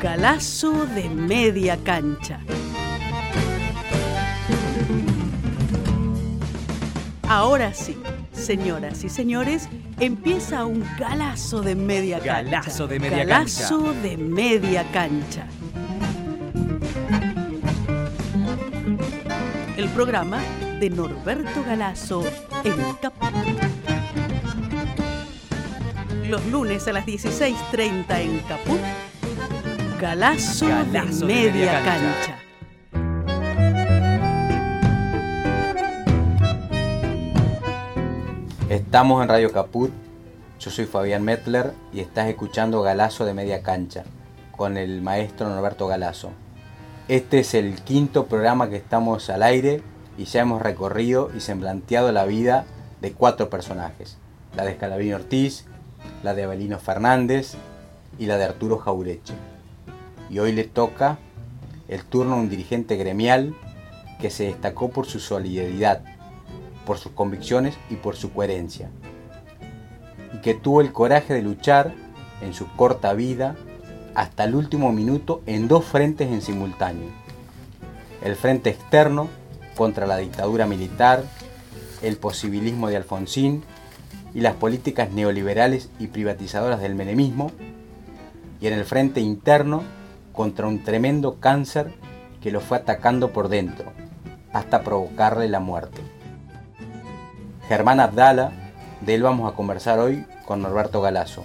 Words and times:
Galazo 0.00 0.86
de 0.86 1.08
media 1.08 1.76
cancha. 1.82 2.38
Ahora 7.28 7.74
sí, 7.74 7.96
señoras 8.32 9.02
y 9.02 9.08
señores, 9.08 9.68
empieza 9.98 10.64
un 10.66 10.84
galazo 10.98 11.62
de 11.62 11.74
media 11.74 12.18
cancha. 12.20 12.42
Galazo 12.42 12.86
de 12.86 13.00
media 13.00 13.24
Galazo 13.24 13.84
cancha. 13.84 14.00
de 14.02 14.16
media 14.16 14.84
cancha. 14.92 15.46
El 19.76 19.88
programa 19.90 20.40
de 20.80 20.90
Norberto 20.90 21.64
Galazo 21.64 22.22
en 22.64 22.94
Caput. 23.02 23.30
Los 26.28 26.46
lunes 26.46 26.86
a 26.86 26.92
las 26.92 27.04
16.30 27.06 28.20
en 28.20 28.38
Caput. 28.40 28.78
Galazo, 30.00 30.68
Galazo 30.68 31.26
de 31.26 31.34
de 31.34 31.50
media, 31.50 31.82
cancha. 31.82 32.14
cancha. 32.14 32.38
Estamos 38.68 39.20
en 39.24 39.28
Radio 39.28 39.50
Caput, 39.50 39.90
yo 40.60 40.70
soy 40.70 40.84
Fabián 40.84 41.24
Metler 41.24 41.72
y 41.92 41.98
estás 41.98 42.28
escuchando 42.28 42.80
Galazo 42.82 43.24
de 43.24 43.34
Media 43.34 43.64
Cancha 43.64 44.04
con 44.56 44.76
el 44.76 45.02
maestro 45.02 45.48
Norberto 45.48 45.88
Galazo. 45.88 46.30
Este 47.08 47.40
es 47.40 47.54
el 47.54 47.82
quinto 47.82 48.26
programa 48.26 48.70
que 48.70 48.76
estamos 48.76 49.28
al 49.30 49.42
aire 49.42 49.82
y 50.16 50.26
ya 50.26 50.42
hemos 50.42 50.62
recorrido 50.62 51.32
y 51.36 51.40
semblanteado 51.40 52.12
la 52.12 52.24
vida 52.24 52.66
de 53.00 53.12
cuatro 53.14 53.50
personajes. 53.50 54.16
La 54.56 54.64
de 54.64 54.70
Escalabrini 54.72 55.14
Ortiz, 55.14 55.64
la 56.22 56.34
de 56.34 56.44
Abelino 56.44 56.78
Fernández 56.78 57.54
y 58.16 58.26
la 58.26 58.36
de 58.36 58.44
Arturo 58.44 58.78
Jaureche. 58.78 59.34
Y 60.30 60.38
hoy 60.38 60.52
le 60.52 60.64
toca 60.64 61.18
el 61.88 62.04
turno 62.04 62.34
a 62.34 62.38
un 62.38 62.50
dirigente 62.50 62.96
gremial 62.96 63.54
que 64.20 64.30
se 64.30 64.44
destacó 64.44 64.90
por 64.90 65.06
su 65.06 65.20
solidaridad, 65.20 66.02
por 66.84 66.98
sus 66.98 67.12
convicciones 67.12 67.76
y 67.90 67.96
por 67.96 68.16
su 68.16 68.32
coherencia. 68.32 68.90
Y 70.34 70.38
que 70.38 70.54
tuvo 70.54 70.80
el 70.80 70.92
coraje 70.92 71.34
de 71.34 71.42
luchar 71.42 71.94
en 72.42 72.52
su 72.52 72.66
corta 72.76 73.12
vida 73.14 73.56
hasta 74.14 74.44
el 74.44 74.54
último 74.54 74.92
minuto 74.92 75.42
en 75.46 75.68
dos 75.68 75.84
frentes 75.84 76.30
en 76.30 76.42
simultáneo. 76.42 77.08
El 78.22 78.34
frente 78.34 78.70
externo 78.70 79.28
contra 79.76 80.06
la 80.06 80.16
dictadura 80.16 80.66
militar, 80.66 81.22
el 82.02 82.16
posibilismo 82.16 82.88
de 82.88 82.96
Alfonsín 82.96 83.62
y 84.34 84.40
las 84.40 84.54
políticas 84.54 85.10
neoliberales 85.12 85.88
y 85.98 86.08
privatizadoras 86.08 86.80
del 86.80 86.94
menemismo, 86.94 87.52
y 88.60 88.66
en 88.66 88.72
el 88.72 88.84
frente 88.84 89.20
interno 89.20 89.82
contra 90.38 90.68
un 90.68 90.84
tremendo 90.84 91.40
cáncer 91.40 91.92
que 92.40 92.52
lo 92.52 92.60
fue 92.60 92.76
atacando 92.76 93.32
por 93.32 93.48
dentro, 93.48 93.90
hasta 94.52 94.84
provocarle 94.84 95.48
la 95.48 95.58
muerte. 95.58 96.00
Germán 97.66 97.98
Abdala, 97.98 98.52
de 99.00 99.16
él 99.16 99.24
vamos 99.24 99.50
a 99.50 99.56
conversar 99.56 99.98
hoy 99.98 100.24
con 100.46 100.62
Norberto 100.62 101.00
Galazo. 101.00 101.44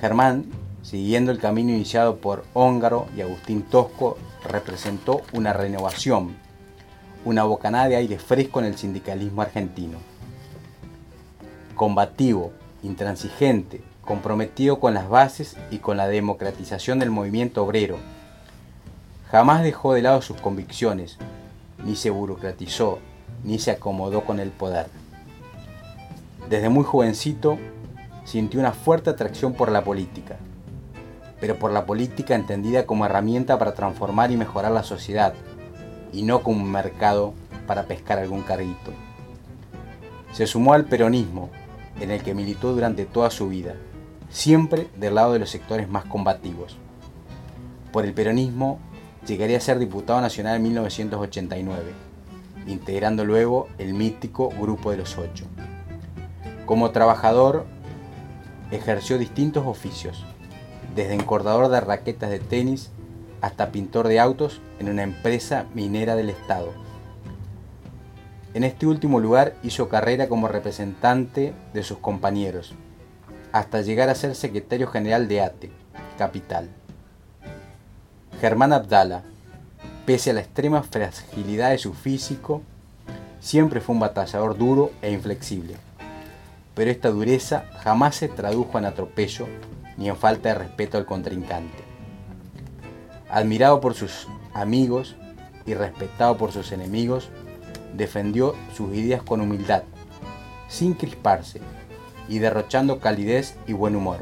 Germán, 0.00 0.46
siguiendo 0.80 1.30
el 1.30 1.38
camino 1.38 1.68
iniciado 1.68 2.16
por 2.16 2.46
Óngaro 2.54 3.08
y 3.14 3.20
Agustín 3.20 3.60
Tosco, 3.60 4.16
representó 4.42 5.20
una 5.34 5.52
renovación, 5.52 6.34
una 7.26 7.44
bocanada 7.44 7.90
de 7.90 7.96
aire 7.96 8.18
fresco 8.18 8.58
en 8.60 8.64
el 8.64 8.78
sindicalismo 8.78 9.42
argentino. 9.42 9.98
Combativo, 11.74 12.52
intransigente, 12.82 13.82
comprometido 14.06 14.80
con 14.80 14.94
las 14.94 15.10
bases 15.10 15.56
y 15.70 15.78
con 15.78 15.98
la 15.98 16.08
democratización 16.08 16.98
del 16.98 17.10
movimiento 17.10 17.62
obrero. 17.62 17.98
Jamás 19.30 19.62
dejó 19.62 19.92
de 19.92 20.02
lado 20.02 20.22
sus 20.22 20.40
convicciones, 20.40 21.18
ni 21.84 21.96
se 21.96 22.08
burocratizó, 22.08 23.00
ni 23.44 23.58
se 23.58 23.72
acomodó 23.72 24.24
con 24.24 24.40
el 24.40 24.50
poder. 24.50 24.86
Desde 26.48 26.68
muy 26.68 26.84
jovencito 26.84 27.58
sintió 28.24 28.60
una 28.60 28.72
fuerte 28.72 29.10
atracción 29.10 29.52
por 29.52 29.70
la 29.70 29.84
política, 29.84 30.36
pero 31.40 31.56
por 31.56 31.72
la 31.72 31.84
política 31.84 32.34
entendida 32.34 32.86
como 32.86 33.04
herramienta 33.04 33.58
para 33.58 33.74
transformar 33.74 34.30
y 34.30 34.36
mejorar 34.36 34.72
la 34.72 34.84
sociedad, 34.84 35.34
y 36.12 36.22
no 36.22 36.42
como 36.42 36.62
un 36.62 36.70
mercado 36.70 37.34
para 37.66 37.82
pescar 37.82 38.18
algún 38.18 38.42
carguito. 38.42 38.92
Se 40.32 40.46
sumó 40.46 40.72
al 40.72 40.84
peronismo, 40.84 41.50
en 42.00 42.10
el 42.10 42.22
que 42.22 42.34
militó 42.34 42.72
durante 42.72 43.06
toda 43.06 43.30
su 43.30 43.48
vida, 43.48 43.74
siempre 44.30 44.88
del 44.96 45.14
lado 45.14 45.32
de 45.32 45.38
los 45.38 45.50
sectores 45.50 45.88
más 45.88 46.04
combativos. 46.04 46.76
Por 47.92 48.04
el 48.04 48.14
peronismo 48.14 48.78
llegaría 49.26 49.56
a 49.56 49.60
ser 49.60 49.78
diputado 49.78 50.20
nacional 50.20 50.56
en 50.56 50.62
1989 50.64 52.06
integrando 52.66 53.24
luego 53.24 53.68
el 53.78 53.94
mítico 53.94 54.50
Grupo 54.50 54.90
de 54.90 54.98
los 54.98 55.16
Ocho. 55.18 55.46
Como 56.64 56.90
trabajador, 56.90 57.66
ejerció 58.70 59.18
distintos 59.18 59.66
oficios, 59.66 60.24
desde 60.94 61.14
encordador 61.14 61.68
de 61.68 61.80
raquetas 61.80 62.30
de 62.30 62.40
tenis 62.40 62.90
hasta 63.40 63.70
pintor 63.70 64.08
de 64.08 64.18
autos 64.18 64.60
en 64.80 64.88
una 64.88 65.02
empresa 65.02 65.66
minera 65.74 66.16
del 66.16 66.30
Estado. 66.30 66.72
En 68.54 68.64
este 68.64 68.86
último 68.86 69.20
lugar 69.20 69.54
hizo 69.62 69.88
carrera 69.88 70.28
como 70.28 70.48
representante 70.48 71.52
de 71.74 71.82
sus 71.82 71.98
compañeros, 71.98 72.74
hasta 73.52 73.82
llegar 73.82 74.08
a 74.08 74.14
ser 74.14 74.34
secretario 74.34 74.88
general 74.88 75.28
de 75.28 75.40
ATE, 75.40 75.70
Capital. 76.18 76.68
Germán 78.40 78.72
Abdala, 78.72 79.22
Pese 80.06 80.30
a 80.30 80.34
la 80.34 80.40
extrema 80.40 80.84
fragilidad 80.84 81.70
de 81.70 81.78
su 81.78 81.92
físico, 81.92 82.62
siempre 83.40 83.80
fue 83.80 83.94
un 83.94 84.00
batallador 84.00 84.56
duro 84.56 84.92
e 85.02 85.10
inflexible. 85.10 85.74
Pero 86.76 86.92
esta 86.92 87.08
dureza 87.08 87.64
jamás 87.82 88.14
se 88.14 88.28
tradujo 88.28 88.78
en 88.78 88.84
atropello 88.84 89.48
ni 89.96 90.08
en 90.08 90.16
falta 90.16 90.50
de 90.50 90.54
respeto 90.54 90.96
al 90.96 91.06
contrincante. 91.06 91.82
Admirado 93.28 93.80
por 93.80 93.94
sus 93.94 94.28
amigos 94.54 95.16
y 95.66 95.74
respetado 95.74 96.36
por 96.36 96.52
sus 96.52 96.70
enemigos, 96.70 97.28
defendió 97.96 98.54
sus 98.76 98.94
ideas 98.94 99.24
con 99.24 99.40
humildad, 99.40 99.82
sin 100.68 100.94
crisparse 100.94 101.60
y 102.28 102.38
derrochando 102.38 103.00
calidez 103.00 103.56
y 103.66 103.72
buen 103.72 103.96
humor. 103.96 104.18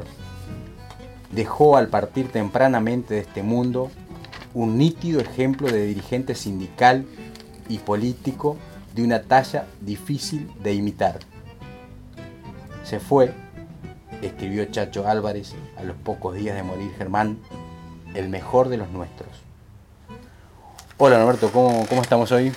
Dejó 1.31 1.77
al 1.77 1.87
partir 1.87 2.31
tempranamente 2.31 3.15
de 3.15 3.19
este 3.21 3.43
mundo 3.43 3.91
un 4.53 4.77
nítido 4.77 5.19
ejemplo 5.19 5.67
de 5.67 5.85
dirigente 5.85 6.35
sindical 6.35 7.05
y 7.67 7.79
político 7.79 8.57
de 8.93 9.03
una 9.03 9.23
talla 9.23 9.67
difícil 9.81 10.49
de 10.63 10.73
imitar. 10.73 11.19
Se 12.83 12.99
fue, 12.99 13.33
escribió 14.21 14.65
Chacho 14.65 15.07
Álvarez 15.07 15.53
a 15.77 15.83
los 15.83 15.97
pocos 15.97 16.35
días 16.35 16.55
de 16.55 16.63
morir 16.63 16.91
Germán, 16.97 17.39
el 18.13 18.29
mejor 18.29 18.69
de 18.69 18.77
los 18.77 18.89
nuestros. 18.91 19.29
Hola 20.97 21.17
Norberto, 21.17 21.51
¿cómo, 21.51 21.85
cómo 21.87 22.01
estamos 22.01 22.31
hoy? 22.31 22.53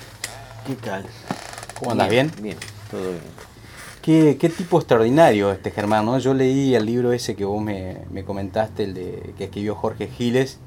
¿Qué 0.65 0.75
tal? 0.75 1.05
¿Cómo 1.77 1.91
andas? 1.91 2.09
¿Bien? 2.09 2.31
Bien, 2.41 2.57
todo 2.89 3.09
bien. 3.09 3.48
¿Qué, 4.09 4.37
qué 4.39 4.49
tipo 4.49 4.79
extraordinario 4.79 5.51
este 5.51 5.69
Germán, 5.69 6.03
¿no? 6.03 6.17
Yo 6.17 6.33
leí 6.33 6.73
el 6.73 6.83
libro 6.87 7.13
ese 7.13 7.35
que 7.35 7.45
vos 7.45 7.61
me, 7.61 7.97
me 8.09 8.23
comentaste, 8.23 8.85
el 8.85 8.95
de 8.95 9.35
que 9.37 9.43
escribió 9.43 9.75
Jorge 9.75 10.07
Giles, 10.07 10.57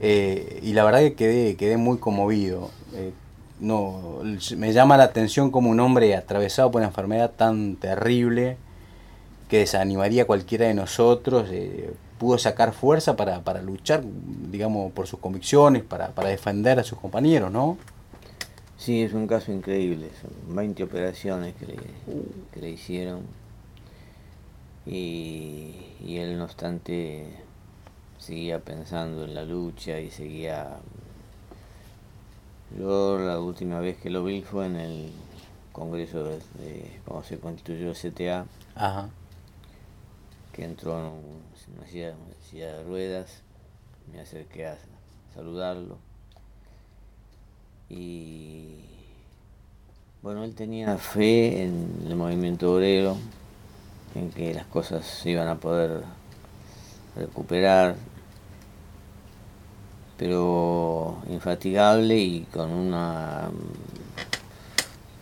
eh, 0.00 0.58
y 0.60 0.72
la 0.72 0.82
verdad 0.82 0.98
que 0.98 1.14
quedé, 1.14 1.54
quedé 1.54 1.76
muy 1.76 1.98
conmovido. 1.98 2.72
Eh, 2.94 3.12
no, 3.60 4.22
me 4.56 4.72
llama 4.72 4.96
la 4.96 5.04
atención 5.04 5.52
como 5.52 5.70
un 5.70 5.78
hombre 5.78 6.16
atravesado 6.16 6.72
por 6.72 6.80
una 6.80 6.88
enfermedad 6.88 7.30
tan 7.30 7.76
terrible 7.76 8.56
que 9.48 9.58
desanimaría 9.58 10.24
a 10.24 10.26
cualquiera 10.26 10.66
de 10.66 10.74
nosotros, 10.74 11.50
eh, 11.52 11.94
pudo 12.18 12.38
sacar 12.38 12.72
fuerza 12.72 13.14
para, 13.14 13.44
para, 13.44 13.62
luchar, 13.62 14.02
digamos, 14.50 14.90
por 14.90 15.06
sus 15.06 15.20
convicciones, 15.20 15.84
para, 15.84 16.08
para, 16.08 16.28
defender 16.28 16.80
a 16.80 16.82
sus 16.82 16.98
compañeros, 16.98 17.52
¿no? 17.52 17.78
Sí, 18.84 19.02
es 19.02 19.14
un 19.14 19.26
caso 19.26 19.50
increíble, 19.50 20.10
son 20.20 20.54
20 20.54 20.82
operaciones 20.82 21.54
que 21.54 21.64
le, 21.64 21.76
que 22.52 22.60
le 22.60 22.68
hicieron. 22.68 23.22
Y, 24.84 25.74
y 26.00 26.18
él 26.18 26.36
no 26.36 26.44
obstante 26.44 27.30
seguía 28.18 28.60
pensando 28.60 29.24
en 29.24 29.32
la 29.32 29.42
lucha 29.46 29.98
y 30.00 30.10
seguía... 30.10 30.76
Yo 32.78 33.18
la 33.18 33.40
última 33.40 33.80
vez 33.80 33.96
que 33.96 34.10
lo 34.10 34.22
vi 34.22 34.42
fue 34.42 34.66
en 34.66 34.76
el 34.76 35.12
congreso 35.72 36.22
de, 36.24 36.36
de 36.62 37.00
cuando 37.06 37.24
se 37.24 37.38
constituyó 37.38 37.88
el 37.88 37.96
CTA, 37.96 38.44
Ajá. 38.74 39.08
que 40.52 40.62
entró 40.66 40.98
en 40.98 41.04
una 41.78 41.86
silla, 41.86 42.10
una 42.10 42.34
silla 42.50 42.76
de 42.76 42.84
ruedas, 42.84 43.40
me 44.12 44.20
acerqué 44.20 44.66
a 44.66 44.76
saludarlo 45.34 45.96
y 47.94 48.74
bueno, 50.22 50.42
él 50.44 50.54
tenía 50.54 50.96
fe 50.98 51.62
en 51.62 52.04
el 52.06 52.16
movimiento 52.16 52.74
obrero, 52.74 53.16
en 54.14 54.30
que 54.30 54.54
las 54.54 54.66
cosas 54.66 55.04
se 55.04 55.30
iban 55.30 55.48
a 55.48 55.56
poder 55.56 56.02
recuperar 57.16 57.96
pero 60.16 61.18
infatigable 61.28 62.16
y 62.16 62.46
con 62.52 62.70
una 62.70 63.50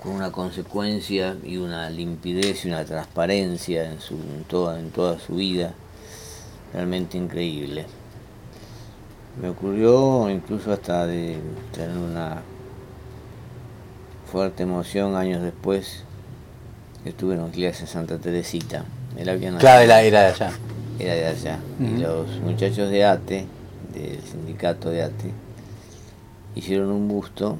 con 0.02 0.12
una 0.12 0.32
consecuencia 0.32 1.36
y 1.44 1.56
una 1.56 1.88
limpidez 1.88 2.64
y 2.64 2.68
una 2.68 2.84
transparencia 2.84 3.90
en, 3.90 4.00
su, 4.00 4.18
toda, 4.48 4.80
en 4.80 4.90
toda 4.90 5.18
su 5.18 5.36
vida 5.36 5.74
realmente 6.72 7.16
increíble. 7.16 7.86
Me 9.40 9.48
ocurrió 9.48 10.28
incluso 10.28 10.72
hasta 10.72 11.06
de 11.06 11.38
tener 11.72 11.96
una 11.96 12.42
fuerte 14.32 14.62
emoción 14.62 15.14
años 15.14 15.42
después 15.42 16.04
estuve 17.04 17.34
en 17.34 17.50
clase 17.50 17.82
en 17.82 17.86
Santa 17.86 18.16
Teresita. 18.16 18.82
claro, 19.58 19.82
era, 19.82 19.98
de 19.98 20.16
allá. 20.16 20.52
Era 20.98 21.14
de 21.14 21.26
allá. 21.26 21.58
Y 21.78 21.98
los 21.98 22.40
muchachos 22.40 22.90
de 22.90 23.04
ATE, 23.04 23.44
del 23.92 24.22
sindicato 24.22 24.88
de 24.88 25.02
ATE, 25.02 25.32
hicieron 26.54 26.90
un 26.90 27.08
busto 27.08 27.58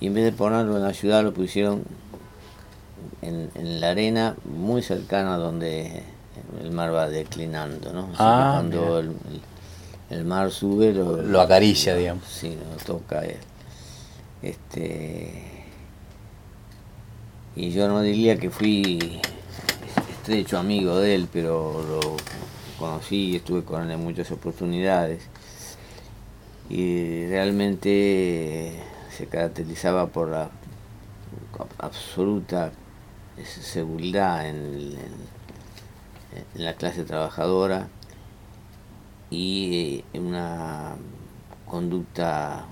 y 0.00 0.08
en 0.08 0.14
vez 0.14 0.24
de 0.24 0.32
ponerlo 0.32 0.76
en 0.76 0.82
la 0.82 0.94
ciudad 0.94 1.22
lo 1.22 1.32
pusieron 1.32 1.84
en, 3.22 3.80
la 3.80 3.90
arena 3.90 4.34
muy 4.44 4.82
cercana 4.82 5.36
donde 5.36 6.02
el 6.60 6.72
mar 6.72 6.92
va 6.92 7.08
declinando, 7.08 7.92
¿no? 7.92 8.08
Ah, 8.18 8.54
cuando 8.54 8.98
el, 10.10 10.24
mar 10.24 10.50
sube 10.50 10.92
lo, 10.92 11.40
acaricia, 11.40 11.94
digamos. 11.94 12.24
Sí, 12.26 12.56
lo 12.56 12.84
toca. 12.84 13.22
Este, 14.42 15.53
y 17.56 17.70
yo 17.70 17.88
no 17.88 18.02
diría 18.02 18.36
que 18.36 18.50
fui 18.50 19.20
estrecho 20.10 20.58
amigo 20.58 20.98
de 20.98 21.14
él, 21.14 21.28
pero 21.32 21.82
lo 21.82 22.16
conocí 22.78 23.36
estuve 23.36 23.62
con 23.62 23.82
él 23.82 23.90
en 23.90 24.00
muchas 24.02 24.30
oportunidades. 24.30 25.22
Y 26.68 27.26
realmente 27.26 28.80
se 29.16 29.26
caracterizaba 29.26 30.06
por 30.08 30.30
la 30.30 30.50
absoluta 31.78 32.72
seguridad 33.42 34.48
en, 34.48 34.96
la 36.54 36.74
clase 36.74 37.04
trabajadora 37.04 37.86
y 39.30 40.04
una 40.14 40.96
conducta 41.66 42.64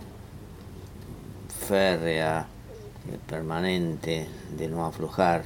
férrea, 1.68 2.40
eh, 2.40 2.61
permanente, 3.26 4.26
de 4.56 4.68
no 4.68 4.84
aflojar, 4.84 5.44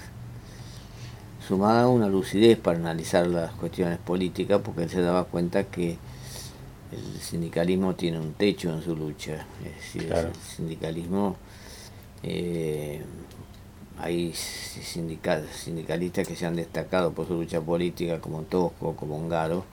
sumada 1.47 1.85
a 1.85 1.89
una 1.89 2.09
lucidez 2.09 2.59
para 2.59 2.79
analizar 2.79 3.27
las 3.27 3.53
cuestiones 3.53 3.99
políticas, 3.99 4.61
porque 4.65 4.85
él 4.85 4.91
se 4.91 5.01
daba 5.01 5.25
cuenta 5.25 5.65
que 5.65 5.97
el 6.93 7.21
sindicalismo 7.21 7.95
tiene 7.95 8.19
un 8.19 8.33
techo 8.35 8.73
en 8.73 8.83
su 8.83 8.97
lucha. 8.97 9.47
Es 9.65 9.77
decir, 9.77 10.13
el 10.13 10.35
sindicalismo, 10.35 11.37
eh, 12.23 13.03
hay 13.99 14.33
sindicalistas 14.35 16.27
que 16.27 16.37
se 16.37 16.47
han 16.47 16.57
destacado 16.57 17.13
por 17.13 17.27
su 17.27 17.35
lucha 17.35 17.61
política, 17.61 18.21
como 18.21 18.43
Tosco, 18.43 18.95
como 18.97 19.17
Ongaro, 19.17 19.65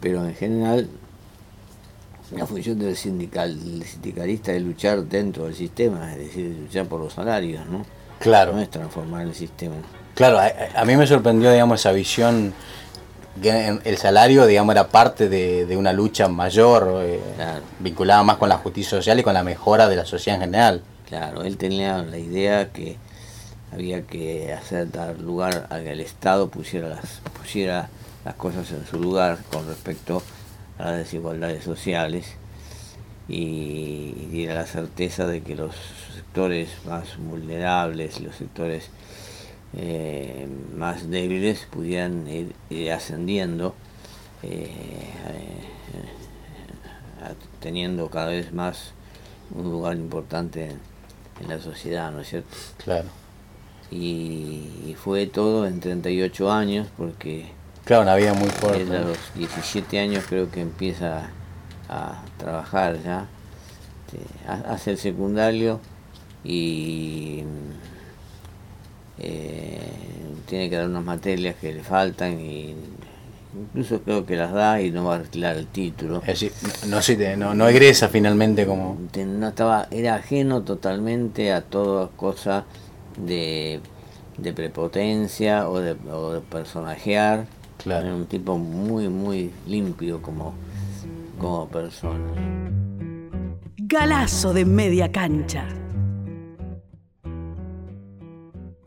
pero 0.00 0.24
en 0.24 0.34
general 0.34 0.88
la 2.32 2.46
función 2.46 2.78
del, 2.78 2.96
sindical, 2.96 3.58
sindicalista 3.84 4.52
es 4.52 4.62
luchar 4.62 5.04
dentro 5.04 5.44
del 5.44 5.54
sistema, 5.54 6.12
es 6.12 6.18
decir, 6.18 6.56
luchar 6.60 6.86
por 6.86 7.00
los 7.00 7.12
salarios, 7.12 7.66
¿no? 7.66 7.84
Claro. 8.18 8.52
No 8.52 8.60
es 8.60 8.70
transformar 8.70 9.26
el 9.26 9.34
sistema. 9.34 9.76
Claro, 10.14 10.38
a, 10.38 10.50
a 10.74 10.84
mí 10.84 10.96
me 10.96 11.06
sorprendió, 11.06 11.52
digamos, 11.52 11.80
esa 11.80 11.92
visión 11.92 12.54
el 13.42 13.98
salario, 13.98 14.46
digamos, 14.46 14.74
era 14.74 14.88
parte 14.88 15.28
de, 15.28 15.76
una 15.76 15.92
lucha 15.92 16.28
mayor, 16.28 17.02
eh, 17.02 17.20
vinculada 17.80 18.22
más 18.22 18.36
con 18.36 18.48
la 18.48 18.58
justicia 18.58 18.90
social 18.90 19.18
y 19.18 19.22
con 19.22 19.34
la 19.34 19.42
mejora 19.42 19.88
de 19.88 19.96
la 19.96 20.04
sociedad 20.04 20.36
en 20.40 20.46
general. 20.46 20.82
Claro, 21.08 21.42
él 21.44 21.56
tenía 21.56 21.98
la 21.98 22.18
idea 22.18 22.72
que 22.72 22.96
había 23.72 24.02
que 24.02 24.52
hacer 24.52 24.90
dar 24.90 25.18
lugar 25.20 25.66
a 25.70 25.78
que 25.80 25.92
el 25.92 26.00
Estado 26.00 26.48
pusiera 26.48 26.88
las, 26.88 27.20
pusiera 27.38 27.88
las 28.24 28.34
cosas 28.34 28.70
en 28.70 28.86
su 28.86 28.98
lugar 28.98 29.38
con 29.52 29.66
respecto 29.66 30.18
a 30.18 30.35
las 30.78 30.98
desigualdades 30.98 31.64
sociales 31.64 32.36
y 33.28 34.12
diera 34.30 34.54
la 34.54 34.66
certeza 34.66 35.26
de 35.26 35.42
que 35.42 35.54
los 35.54 35.74
sectores 36.14 36.68
más 36.86 37.16
vulnerables, 37.18 38.20
los 38.20 38.36
sectores 38.36 38.90
eh, 39.76 40.48
más 40.76 41.10
débiles 41.10 41.66
pudieran 41.70 42.26
ir, 42.28 42.92
ascendiendo, 42.92 43.74
eh, 44.42 44.70
eh, 45.24 45.64
teniendo 47.60 48.08
cada 48.08 48.28
vez 48.28 48.52
más 48.52 48.92
un 49.54 49.70
lugar 49.70 49.96
importante 49.96 50.70
en, 51.40 51.48
la 51.48 51.60
sociedad, 51.60 52.10
¿no 52.12 52.20
es 52.20 52.28
cierto? 52.28 52.56
Claro. 52.82 53.08
Y, 53.90 54.94
fue 54.98 55.26
todo 55.26 55.66
en 55.66 55.80
38 55.80 56.50
años, 56.50 56.88
porque... 56.96 57.46
Claro, 57.86 58.02
una 58.02 58.16
vida 58.16 58.34
muy 58.34 58.48
fuerte. 58.48 58.96
a 58.96 59.00
los 59.02 59.16
17 59.36 60.00
años 60.00 60.24
creo 60.28 60.50
que 60.50 60.60
empieza 60.60 61.30
a 61.88 62.20
trabajar 62.36 63.00
ya, 63.00 63.28
este, 64.06 64.68
hace 64.68 64.90
el 64.90 64.98
secundario 64.98 65.78
y 66.42 67.44
eh, 69.20 69.78
tiene 70.46 70.68
que 70.68 70.74
dar 70.74 70.88
unas 70.88 71.04
materias 71.04 71.54
que 71.60 71.72
le 71.72 71.84
faltan 71.84 72.40
y 72.40 72.74
incluso 73.54 74.00
creo 74.02 74.26
que 74.26 74.34
las 74.34 74.52
da 74.52 74.80
y 74.80 74.90
no 74.90 75.04
va 75.04 75.14
a 75.14 75.18
retirar 75.18 75.56
el 75.56 75.68
título. 75.68 76.24
no, 76.88 77.36
no, 77.36 77.54
no 77.54 77.68
egresa 77.68 78.08
finalmente 78.08 78.66
como... 78.66 78.98
No 79.14 79.48
estaba, 79.48 79.86
era 79.92 80.16
ajeno 80.16 80.62
totalmente 80.62 81.52
a 81.52 81.62
toda 81.62 82.08
cosa 82.16 82.64
de, 83.16 83.78
de 84.38 84.52
prepotencia 84.52 85.68
o 85.68 85.78
de, 85.78 85.96
o 86.10 86.32
de 86.32 86.40
personajear. 86.40 87.46
Claro. 87.86 88.04
Era 88.08 88.16
un 88.16 88.26
tipo 88.26 88.58
muy, 88.58 89.08
muy 89.08 89.52
limpio 89.68 90.20
como, 90.20 90.54
como 91.38 91.68
persona. 91.68 92.18
Galazo 93.76 94.52
de 94.52 94.64
media 94.64 95.12
cancha. 95.12 95.68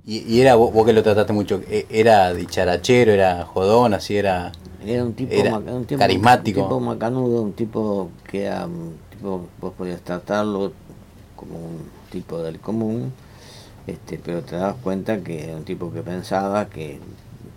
Y, 0.06 0.42
era 0.42 0.56
vos, 0.56 0.86
que 0.86 0.92
lo 0.92 1.02
trataste 1.02 1.32
mucho, 1.32 1.62
e, 1.70 1.86
era 1.90 2.34
dicharachero, 2.34 3.14
era 3.14 3.46
jodón, 3.46 3.94
así 3.94 4.18
era. 4.18 4.52
Era 4.86 5.06
un 5.06 5.14
tipo, 5.14 5.34
carismático. 5.98 6.60
Un 6.60 6.68
tipo 6.68 6.80
macanudo, 6.82 7.42
un 7.42 7.54
tipo 7.54 8.10
que 8.30 8.52
tipo, 9.12 9.48
vos 9.62 9.74
podías 9.78 10.02
tratarlo 10.02 10.74
como 11.38 11.56
un 11.56 11.90
tipo 12.12 12.44
del 12.44 12.60
común, 12.60 13.14
este, 13.88 14.18
pero 14.18 14.42
te 14.42 14.58
das 14.58 14.76
cuenta 14.84 15.22
que 15.22 15.46
era 15.46 15.56
un 15.56 15.64
tipo 15.64 15.90
que 15.90 16.02
pensaba, 16.02 16.66
que 16.66 17.00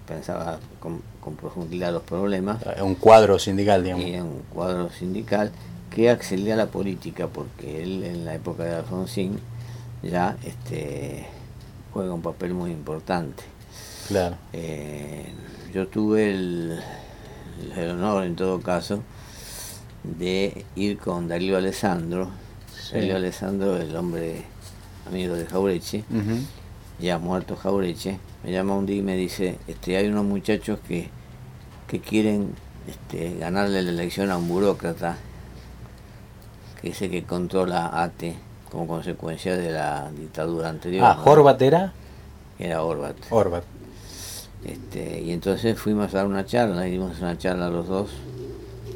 pensaba 0.06 0.60
con, 0.78 1.00
profundidad 1.30 1.92
los 1.92 2.02
problemas. 2.02 2.58
Un 2.82 2.96
cuadro 2.96 3.38
sindical, 3.38 3.84
digamos. 3.84 4.04
Y 4.04 4.14
un 4.16 4.42
cuadro 4.52 4.90
sindical 4.90 5.52
que 5.90 6.10
accedía 6.10 6.54
a 6.54 6.56
la 6.56 6.66
política, 6.66 7.28
porque 7.28 7.82
él 7.82 8.02
en 8.02 8.24
la 8.24 8.34
época 8.34 8.64
de 8.64 8.74
Alfonsín 8.76 9.38
ya 10.02 10.36
este 10.44 11.26
juega 11.92 12.12
un 12.12 12.22
papel 12.22 12.54
muy 12.54 12.70
importante. 12.70 13.44
Claro. 14.08 14.36
Eh, 14.52 15.26
yo 15.72 15.88
tuve 15.88 16.30
el, 16.30 16.80
honor, 17.90 18.24
en 18.24 18.36
todo 18.36 18.60
caso, 18.60 19.02
de 20.02 20.64
ir 20.74 20.98
con 20.98 21.28
Darío 21.28 21.56
Alessandro. 21.56 22.30
Darío 22.92 23.16
Alessandro, 23.16 23.76
el 23.76 23.94
hombre 23.96 24.42
amigo 25.06 25.34
de 25.34 25.46
Jaureche, 25.46 26.04
ya 26.98 27.18
muerto 27.18 27.56
Jaureche, 27.56 28.18
me 28.44 28.52
llama 28.52 28.74
un 28.74 28.86
día 28.86 28.96
y 28.96 29.02
me 29.02 29.16
dice, 29.16 29.58
este, 29.66 29.96
hay 29.96 30.08
unos 30.08 30.24
muchachos 30.24 30.78
que, 30.86 31.10
que 31.86 32.00
quieren 32.00 32.54
este, 32.86 33.36
ganarle 33.38 33.82
la 33.82 33.90
elección 33.90 34.30
a 34.30 34.36
un 34.36 34.48
burócrata, 34.48 35.16
que 36.80 36.90
es 36.90 37.02
el 37.02 37.10
que 37.10 37.24
controla 37.24 38.02
ATE 38.02 38.36
como 38.70 38.86
consecuencia 38.86 39.56
de 39.56 39.70
la 39.70 40.10
dictadura 40.10 40.70
anterior. 40.70 41.04
Ah, 41.04 41.22
¿Horvat 41.24 41.60
era? 41.60 41.92
Era 42.58 42.82
Orbat. 42.82 43.16
Orbat. 43.30 43.64
Este, 44.64 45.20
y 45.20 45.32
entonces 45.32 45.78
fuimos 45.78 46.14
a 46.14 46.18
dar 46.18 46.26
una 46.26 46.46
charla, 46.46 46.82
dimos 46.82 47.20
una 47.20 47.36
charla 47.36 47.68
los 47.68 47.88
dos 47.88 48.10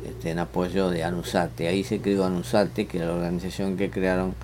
este, 0.07 0.31
en 0.31 0.39
apoyo 0.39 0.89
de 0.89 1.05
Anusate. 1.05 1.69
Ahí 1.69 1.85
se 1.85 2.01
creó 2.01 2.25
Anusate, 2.25 2.87
que 2.87 2.99
era 2.99 3.09
la 3.09 3.15
organización 3.15 3.77
que 3.77 3.91
crearon 3.91 4.35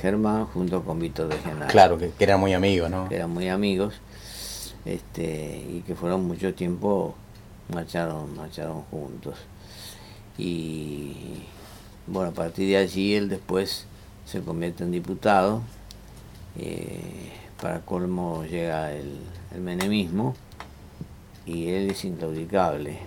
Germán 0.00 0.46
junto 0.46 0.82
con 0.82 0.98
Víctor 0.98 1.28
de 1.28 1.38
Genaro. 1.38 1.70
Claro, 1.70 1.98
que, 1.98 2.12
eran 2.18 2.40
muy 2.40 2.54
amigos, 2.54 2.90
¿no? 2.90 3.08
Que 3.08 3.16
eran 3.16 3.30
muy 3.30 3.48
amigos 3.48 3.94
este, 4.84 5.66
y 5.68 5.82
que 5.86 5.94
fueron 5.94 6.24
mucho 6.26 6.54
tiempo, 6.54 7.14
marcharon, 7.72 8.34
marcharon 8.36 8.82
juntos. 8.82 9.36
Y 10.38 11.42
bueno, 12.06 12.30
a 12.30 12.34
partir 12.34 12.68
de 12.68 12.76
allí 12.76 13.14
él 13.14 13.28
después 13.28 13.86
se 14.24 14.40
convierte 14.40 14.84
en 14.84 14.92
diputado, 14.92 15.62
eh, 16.58 17.32
para 17.60 17.80
colmo 17.80 18.44
llega 18.44 18.92
el, 18.92 19.18
menemismo 19.60 20.34
y 21.46 21.68
él 21.68 21.90
es 21.90 22.04
inclaudicable. 22.04 22.98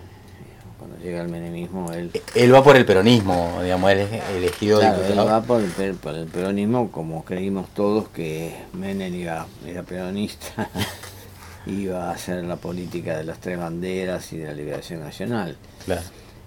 Cuando 0.79 0.98
llega 0.98 1.21
el 1.21 1.27
menemismo, 1.27 1.91
él... 1.91 2.09
Él 2.33 2.53
va 2.53 2.63
por 2.63 2.77
el 2.77 2.86
peronismo, 2.86 3.59
digamos, 3.62 3.91
él 3.91 4.00
es 4.00 4.24
elegido 4.36 4.79
claro, 4.79 5.03
Él 5.03 5.19
va 5.19 5.41
por 5.41 5.62
el, 5.62 5.95
por 5.95 6.15
el, 6.15 6.25
peronismo 6.27 6.89
como 6.91 7.25
creímos 7.25 7.67
todos 7.74 8.07
que 8.07 8.55
Menem 8.74 9.13
iba, 9.13 9.45
era 9.67 9.83
peronista, 9.83 10.69
iba 11.67 12.09
a 12.09 12.12
hacer 12.12 12.43
la 12.45 12.55
política 12.55 13.17
de 13.17 13.25
las 13.25 13.39
tres 13.39 13.59
banderas 13.59 14.31
y 14.31 14.38
de 14.38 14.48
la 14.48 14.53
liberación 14.53 15.01
nacional. 15.01 15.57
Claro. 15.86 16.01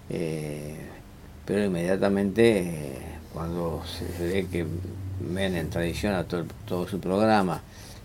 Eh, 0.09 0.77
pero 1.45 1.65
inmediatamente, 1.67 2.59
eh, 2.61 2.99
cuando 3.35 3.83
se 3.87 4.25
ve 4.25 4.47
que 4.51 4.67
Menem 5.21 5.69
tradiciona 5.69 6.25
todo, 6.25 6.47
todo 6.67 6.89
su 6.89 6.99
programa, 6.99 7.61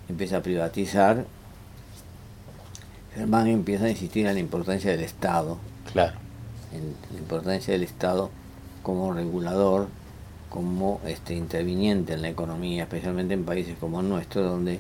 empieza 0.10 0.38
a 0.38 0.42
privatizar, 0.42 1.26
Germán 3.16 3.48
empieza 3.48 3.86
a 3.86 3.90
insistir 3.90 4.28
en 4.28 4.34
la 4.34 4.40
importancia 4.40 4.92
del 4.92 5.02
Estado. 5.02 5.58
Claro. 5.92 6.18
La 7.12 7.20
importancia 7.20 7.74
del 7.74 7.84
Estado 7.84 8.30
como 8.84 9.14
regulador, 9.14 9.88
como 10.50 11.02
este 11.06 11.34
interviniente 11.34 12.14
en 12.14 12.22
la 12.22 12.30
economía, 12.30 12.84
especialmente 12.84 13.34
en 13.34 13.44
países 13.44 13.76
como 13.80 14.02
el 14.02 14.10
nuestro, 14.10 14.44
donde 14.44 14.80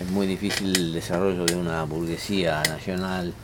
es 0.00 0.10
muy 0.10 0.26
difícil 0.26 0.76
el 0.76 0.92
desarrollo 0.92 1.44
de 1.44 1.56
una 1.56 1.84
burguesía 1.84 2.62
nacional 2.64 3.34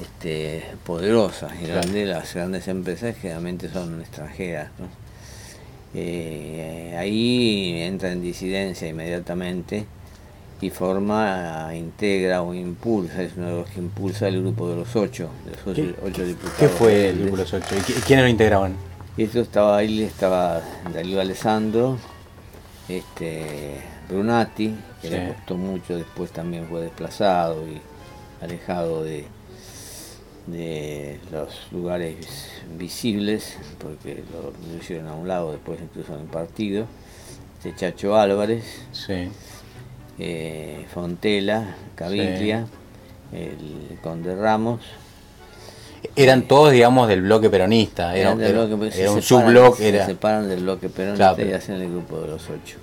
este, 0.00 0.64
poderosa 0.84 1.50
y 1.60 1.66
las 1.66 2.34
grandes 2.34 2.68
empresas 2.68 3.16
generalmente 3.16 3.68
son 3.68 4.00
extranjeras. 4.00 4.70
Eh, 5.94 6.94
ahí 6.98 7.80
entra 7.80 8.12
en 8.12 8.20
disidencia 8.20 8.88
inmediatamente 8.88 9.86
y 10.60 10.70
forma, 10.70 11.70
integra 11.74 12.42
o 12.42 12.52
impulsa, 12.52 13.22
es 13.22 13.36
uno 13.36 13.46
de 13.46 13.52
los 13.58 13.70
que 13.70 13.78
impulsa 13.78 14.26
el 14.26 14.40
grupo 14.40 14.68
de 14.68 14.76
los 14.76 14.96
ocho, 14.96 15.30
de 15.44 15.52
los 15.52 15.94
ocho, 16.02 16.24
diputados. 16.24 16.58
¿Qué 16.58 16.68
fue 16.68 17.10
el 17.10 17.18
grupo 17.20 17.36
de 17.36 17.42
los 17.42 17.54
ocho? 17.54 17.76
¿Y 17.76 17.92
quiénes 18.00 18.24
lo 18.24 18.28
integraban? 18.28 18.74
Eso 19.16 19.40
estaba 19.40 19.76
ahí, 19.76 20.02
estaba 20.02 20.60
Darío 20.92 21.20
Alessandro, 21.20 21.96
este, 22.88 23.80
Brunati, 24.08 24.74
que 25.00 25.10
le 25.10 25.28
costó 25.34 25.56
mucho, 25.56 25.96
después 25.96 26.32
también 26.32 26.66
fue 26.68 26.80
desplazado 26.80 27.64
y 27.68 27.80
alejado 28.44 29.04
de, 29.04 29.26
de 30.48 31.20
los 31.30 31.68
lugares 31.70 32.50
visibles, 32.76 33.56
porque 33.78 34.24
lo, 34.32 34.52
hicieron 34.76 35.06
a 35.06 35.14
un 35.14 35.28
lado, 35.28 35.52
después 35.52 35.78
incluso 35.80 36.14
en 36.14 36.22
el 36.22 36.26
partido. 36.26 36.86
Este 37.58 37.74
Chacho 37.74 38.16
Álvarez. 38.16 38.64
Sí 38.92 39.30
eh, 40.18 40.86
Fontela, 40.92 41.76
Caviglia, 41.94 42.66
el 43.32 43.98
Conde 44.02 44.34
Ramos. 44.34 44.80
Eran 46.14 46.42
todos, 46.42 46.72
digamos, 46.72 47.08
del 47.08 47.22
bloque 47.22 47.50
peronista. 47.50 48.16
Era, 48.16 48.32
un 48.32 49.22
subbloque. 49.22 49.90
Se 49.90 50.06
separan 50.06 50.48
del 50.48 50.60
bloque 50.60 50.88
peronista 50.88 51.36
y 51.42 51.52
hacen 51.52 51.76
el 51.76 51.90
grupo 51.90 52.20
de 52.20 52.28
los 52.28 52.48
ocho, 52.50 52.78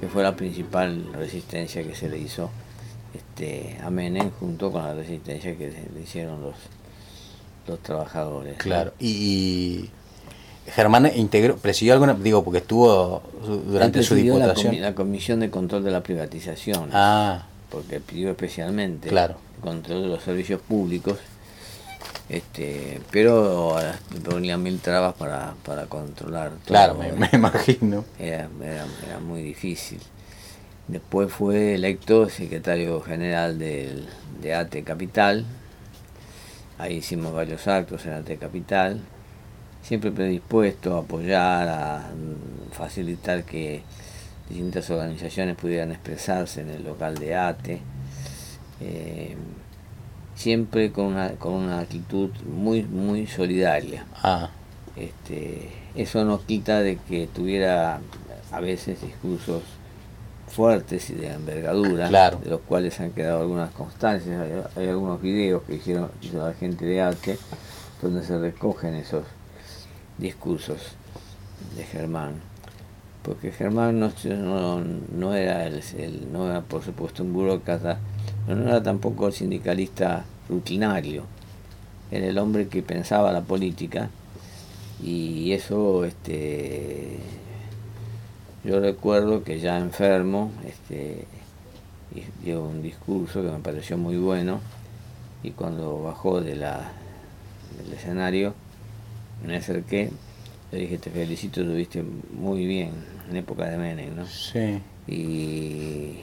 que 0.00 0.08
fue 0.08 0.22
la 0.22 0.36
principal 0.36 1.12
resistencia 1.12 1.82
que 1.82 1.94
se 1.94 2.08
le 2.08 2.18
hizo 2.18 2.50
este, 3.14 3.78
a 3.82 3.90
Menem 3.90 4.30
junto 4.30 4.70
con 4.70 4.82
la 4.82 4.94
resistencia 4.94 5.56
que 5.56 5.72
le 5.94 6.00
hicieron 6.00 6.40
los, 6.40 6.54
los 7.66 7.80
trabajadores. 7.80 8.56
Claro, 8.58 8.92
y 8.98 9.90
Germán 10.66 11.10
integró, 11.16 11.56
presidió 11.56 11.92
alguna, 11.92 12.14
digo, 12.14 12.44
porque 12.44 12.58
estuvo 12.58 13.22
durante 13.66 14.02
su 14.02 14.14
diputación. 14.14 14.80
La, 14.80 14.94
Comisión 14.94 15.40
de 15.40 15.50
Control 15.50 15.82
de 15.82 15.90
la 15.90 16.02
Privatización. 16.02 16.90
Ah. 16.92 17.46
Porque 17.70 18.00
pidió 18.00 18.30
especialmente 18.30 19.08
claro. 19.08 19.36
el 19.56 19.60
control 19.62 20.02
de 20.02 20.08
los 20.08 20.22
servicios 20.22 20.60
públicos, 20.60 21.18
este, 22.28 23.00
pero 23.10 23.76
ponían 24.24 24.62
mil 24.62 24.78
trabas 24.78 25.14
para, 25.14 25.54
para 25.64 25.86
controlar 25.86 26.52
Claro, 26.66 26.94
me, 26.94 27.28
imagino. 27.32 28.04
Era, 28.18 28.48
era, 28.62 29.18
muy 29.20 29.42
difícil. 29.42 30.00
Después 30.86 31.32
fue 31.32 31.74
electo 31.74 32.28
secretario 32.28 33.00
general 33.00 33.58
del, 33.58 34.06
de 34.40 34.54
ATE 34.54 34.84
Capital. 34.84 35.44
Ahí 36.78 36.96
hicimos 36.96 37.32
varios 37.32 37.66
actos 37.66 38.06
en 38.06 38.12
ATE 38.12 38.36
Capital 38.36 39.00
siempre 39.82 40.10
predispuesto 40.10 40.96
a 40.96 41.00
apoyar, 41.00 41.68
a 41.68 42.10
facilitar 42.72 43.44
que 43.44 43.82
distintas 44.48 44.88
organizaciones 44.90 45.56
pudieran 45.56 45.90
expresarse 45.92 46.60
en 46.60 46.70
el 46.70 46.84
local 46.84 47.16
de 47.16 47.34
ATE, 47.34 47.80
eh, 48.80 49.36
siempre 50.34 50.92
con 50.92 51.06
una, 51.06 51.30
con 51.32 51.54
una 51.54 51.80
actitud 51.80 52.30
muy, 52.44 52.82
muy 52.82 53.26
solidaria. 53.26 54.06
Ah. 54.22 54.50
Este, 54.96 55.70
eso 55.94 56.24
no 56.24 56.44
quita 56.44 56.80
de 56.80 56.96
que 56.96 57.26
tuviera 57.26 58.00
a 58.50 58.60
veces 58.60 59.00
discursos 59.00 59.62
fuertes 60.46 61.08
y 61.10 61.14
de 61.14 61.32
envergadura, 61.32 62.08
de 62.08 62.50
los 62.50 62.60
cuales 62.60 63.00
han 63.00 63.12
quedado 63.12 63.40
algunas 63.40 63.70
constancias. 63.70 64.38
Hay, 64.76 64.88
algunos 64.88 65.20
videos 65.22 65.62
que 65.62 65.76
hicieron 65.76 66.10
la 66.34 66.52
gente 66.52 66.84
de 66.84 67.00
ATE 67.00 67.38
donde 68.02 68.22
se 68.22 68.38
recogen 68.38 68.94
esos 68.94 69.24
discursos 70.22 70.94
de 71.76 71.84
Germán. 71.84 72.34
Porque 73.22 73.52
Germán 73.52 74.00
no, 74.00 75.34
era 75.34 75.66
el, 75.66 76.32
no 76.32 76.50
era 76.50 76.62
por 76.62 76.82
supuesto 76.82 77.22
un 77.22 77.32
burócrata, 77.32 77.98
no 78.48 78.68
era 78.68 78.82
tampoco 78.82 79.28
el 79.28 79.32
sindicalista 79.32 80.24
rutinario. 80.48 81.24
Era 82.10 82.26
el 82.26 82.38
hombre 82.38 82.68
que 82.68 82.82
pensaba 82.82 83.32
la 83.32 83.42
política 83.42 84.10
y 85.02 85.52
eso 85.52 86.04
este 86.04 87.18
yo 88.64 88.78
recuerdo 88.78 89.42
que 89.42 89.58
ya 89.58 89.78
enfermo 89.78 90.52
este 90.64 91.26
dio 92.44 92.62
un 92.62 92.82
discurso 92.82 93.42
que 93.42 93.50
me 93.50 93.58
pareció 93.58 93.96
muy 93.96 94.16
bueno 94.16 94.60
y 95.42 95.52
cuando 95.52 96.02
bajó 96.02 96.40
del 96.40 96.62
escenario 97.92 98.54
me 99.46 99.56
acerqué, 99.56 100.10
le 100.70 100.78
dije, 100.78 100.98
te 100.98 101.10
felicito, 101.10 101.60
estuviste 101.60 102.02
muy 102.02 102.66
bien 102.66 102.92
en 103.30 103.36
época 103.36 103.66
de 103.66 103.76
Menem, 103.76 104.16
¿no? 104.16 104.26
Sí. 104.26 104.80
Y 105.06 106.20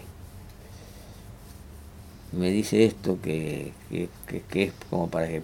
me 2.31 2.51
dice 2.51 2.85
esto 2.85 3.19
que, 3.21 3.73
es 3.91 4.73
como 4.89 5.09
para 5.09 5.27
que 5.27 5.41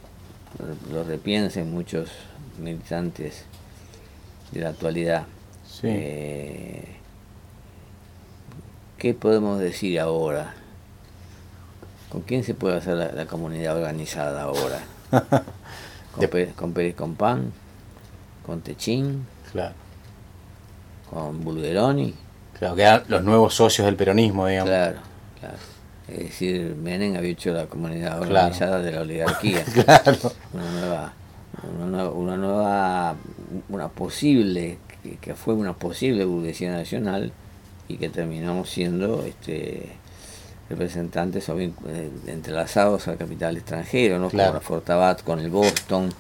lo 0.91 1.03
repiensen 1.03 1.72
muchos 1.72 2.10
militantes 2.60 3.46
de 4.51 4.62
la 4.62 4.70
actualidad. 4.70 5.25
Sí. 5.67 5.88
Eh, 5.89 6.96
¿Qué 8.98 9.13
podemos 9.13 9.60
decir 9.60 10.00
ahora? 10.00 10.53
¿Con 12.10 12.22
quién 12.22 12.44
se 12.44 12.53
puede 12.53 12.77
hacer 12.77 12.96
la, 12.96 13.25
comunidad 13.25 13.75
organizada 13.75 14.44
ahora? 14.44 14.79
¿Con, 16.13 16.27
Pérez, 16.29 16.55
¿Con 16.55 16.74
Pérez 16.74 16.96
Compán? 16.96 17.51
Con 18.45 18.61
Techín, 18.61 19.25
claro. 19.51 19.73
con 21.09 21.43
Bulgeroni. 21.43 22.13
Claro, 22.57 22.75
que 22.75 22.81
eran 22.83 23.03
los 23.07 23.23
nuevos 23.23 23.53
socios 23.53 23.85
del 23.85 23.95
peronismo, 23.95 24.47
digamos. 24.47 24.69
Claro, 24.69 24.99
claro. 25.39 25.57
Es 26.07 26.19
decir, 26.19 26.75
Menem 26.75 27.15
había 27.17 27.31
hecho 27.31 27.51
la 27.51 27.65
comunidad 27.65 28.21
organizada 28.21 28.79
de 28.79 28.91
la 28.91 29.01
oligarquía. 29.01 29.63
claro. 29.73 30.31
Una 30.53 30.71
nueva, 30.71 31.13
una 32.11 32.37
nueva, 32.37 33.15
una, 33.69 33.87
posible, 33.89 34.77
que, 35.19 35.35
fue 35.35 35.55
una 35.55 35.73
posible 35.73 36.25
burguesía 36.25 36.71
nacional 36.71 37.31
y 37.87 37.97
que 37.97 38.09
terminamos 38.09 38.69
siendo 38.69 39.23
este 39.23 39.97
representantes 40.69 41.47
o 41.49 41.55
bien, 41.55 41.75
eh, 41.87 42.09
entrelazados 42.27 43.07
al 43.07 43.17
capital 43.17 43.57
extranjero, 43.57 44.17
¿no? 44.17 44.29
Claro. 44.29 44.49
Como 44.49 44.59
la 44.59 44.65
Fortabat 44.65 45.23
con 45.23 45.39
el 45.39 45.49
Boston, 45.49 46.11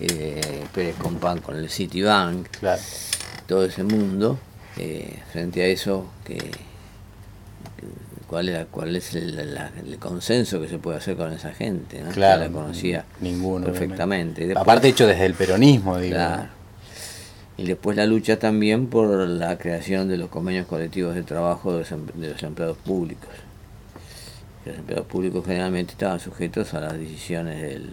eh, 0.00 0.64
Pérez 0.74 0.96
Compán 0.96 1.40
con 1.40 1.56
el 1.56 1.68
Citibank, 1.68 2.48
todo 3.46 3.64
ese 3.64 3.82
mundo, 3.82 4.38
eh, 4.78 5.18
frente 5.30 5.62
a 5.62 5.66
eso, 5.66 6.06
que, 6.24 6.50
¿cuál, 8.26 8.48
era, 8.48 8.64
cuál 8.64 8.96
es 8.96 9.14
el, 9.14 9.98
consenso 9.98 10.60
que 10.60 10.68
se 10.68 10.78
puede 10.78 10.98
hacer 10.98 11.16
con 11.16 11.32
esa 11.32 11.52
gente? 11.52 12.00
¿no? 12.02 12.10
Claro, 12.10 12.42
la 12.42 12.48
conocía 12.50 13.04
ninguno, 13.20 13.66
perfectamente. 13.66 14.52
Aparte 14.56 14.88
hecho 14.88 15.06
desde 15.06 15.26
el 15.26 15.34
peronismo, 15.34 15.98
digo. 15.98 16.18
Y 17.58 17.64
después 17.64 17.96
la 17.96 18.06
lucha 18.06 18.38
también 18.38 18.86
por 18.86 19.10
la 19.28 19.58
creación 19.58 20.08
de 20.08 20.16
los 20.16 20.30
convenios 20.30 20.66
colectivos 20.66 21.14
de 21.14 21.22
trabajo 21.22 21.72
de 21.72 21.80
los, 21.80 21.92
em, 21.92 22.06
empleados 22.40 22.78
públicos. 22.78 23.28
Los 24.64 24.78
empleados 24.78 25.06
públicos 25.06 25.44
generalmente 25.44 25.92
estaban 25.92 26.18
sujetos 26.18 26.72
a 26.72 26.80
las 26.80 26.94
decisiones 26.94 27.60
del, 27.60 27.90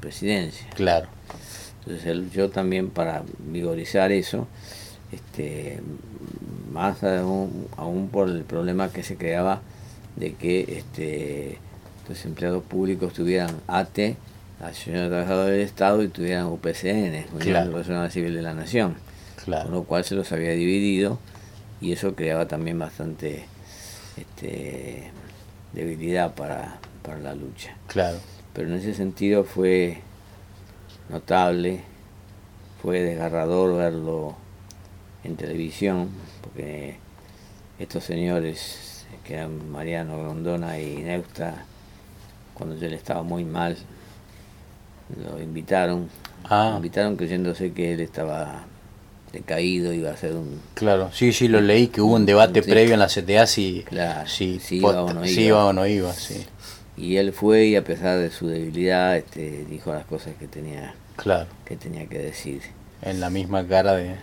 presidencia. 0.00 0.66
Claro. 0.74 1.08
Entonces 1.80 2.06
él 2.06 2.30
yo 2.30 2.50
también 2.50 2.90
para 2.90 3.22
vigorizar 3.38 4.12
eso, 4.12 4.46
este, 5.12 5.80
más 6.72 7.02
aún, 7.02 8.08
por 8.12 8.28
el 8.28 8.44
problema 8.44 8.90
que 8.90 9.02
se 9.02 9.16
creaba 9.16 9.60
de 10.16 10.34
que 10.34 10.78
este, 10.78 11.58
los 12.08 12.24
empleados 12.24 12.62
públicos 12.64 13.12
tuvieran 13.12 13.50
ATE 13.66 14.16
Asociación 14.60 15.04
de 15.04 15.08
Trabajadores 15.08 15.52
del 15.52 15.60
Estado 15.60 16.02
y 16.02 16.08
tuvieran 16.08 16.46
UPCN, 16.46 17.26
Unión 17.32 17.72
Personal 17.72 18.10
Civil 18.10 18.34
de 18.34 18.42
la 18.42 18.54
Nación. 18.54 18.96
Con 19.44 19.70
lo 19.70 19.84
cual 19.84 20.04
se 20.04 20.14
los 20.14 20.30
había 20.32 20.50
dividido 20.50 21.18
y 21.80 21.92
eso 21.92 22.14
creaba 22.14 22.48
también 22.48 22.78
bastante 22.78 23.44
este, 24.16 25.10
debilidad 25.72 26.34
para, 26.34 26.78
para 27.02 27.18
la 27.20 27.34
lucha. 27.34 27.76
Claro. 27.86 28.18
Pero 28.52 28.68
en 28.68 28.74
ese 28.74 28.94
sentido 28.94 29.44
fue 29.44 29.98
notable, 31.08 31.82
fue 32.82 33.00
desgarrador 33.00 33.76
verlo 33.76 34.36
en 35.24 35.36
televisión, 35.36 36.08
porque 36.42 36.96
estos 37.78 38.04
señores, 38.04 39.06
que 39.24 39.34
eran 39.34 39.70
Mariano 39.70 40.18
Grondona 40.18 40.80
y 40.80 40.96
Neusta, 40.96 41.64
cuando 42.54 42.76
yo 42.76 42.88
le 42.88 42.96
estaba 42.96 43.22
muy 43.22 43.44
mal, 43.44 43.76
lo 45.16 45.40
invitaron, 45.40 46.08
ah. 46.44 46.70
lo 46.70 46.76
invitaron 46.76 47.16
creyéndose 47.16 47.72
que 47.72 47.92
él 47.92 48.00
estaba 48.00 48.64
decaído, 49.32 49.92
iba 49.92 50.10
a 50.10 50.16
ser 50.16 50.32
un... 50.32 50.60
Claro, 50.74 51.10
sí, 51.12 51.32
sí, 51.32 51.48
lo 51.48 51.60
leí, 51.60 51.88
que 51.88 52.00
hubo 52.00 52.14
un 52.14 52.26
debate 52.26 52.62
previo 52.62 52.94
en 52.94 53.00
la 53.00 53.06
CTA 53.06 53.46
si, 53.46 53.84
si, 54.26 54.60
iba 54.76 55.02
o 55.02 55.12
no 55.12 55.24
iba. 55.24 55.40
iba 55.40 55.64
o 55.66 55.72
no 55.72 55.86
iba, 55.86 56.12
sí. 56.12 56.44
Y 56.98 57.16
él 57.16 57.32
fue 57.32 57.66
y 57.66 57.76
a 57.76 57.84
pesar 57.84 58.18
de 58.18 58.30
su 58.30 58.48
debilidad, 58.48 59.16
este, 59.16 59.64
dijo 59.66 59.92
las 59.92 60.04
cosas 60.04 60.34
que 60.34 60.48
tenía, 60.48 60.94
claro. 61.16 61.48
que 61.64 61.76
tenía 61.76 62.06
que 62.06 62.18
decir. 62.18 62.60
En 63.02 63.20
la 63.20 63.30
misma 63.30 63.64
cara 63.64 63.94
de, 63.94 64.16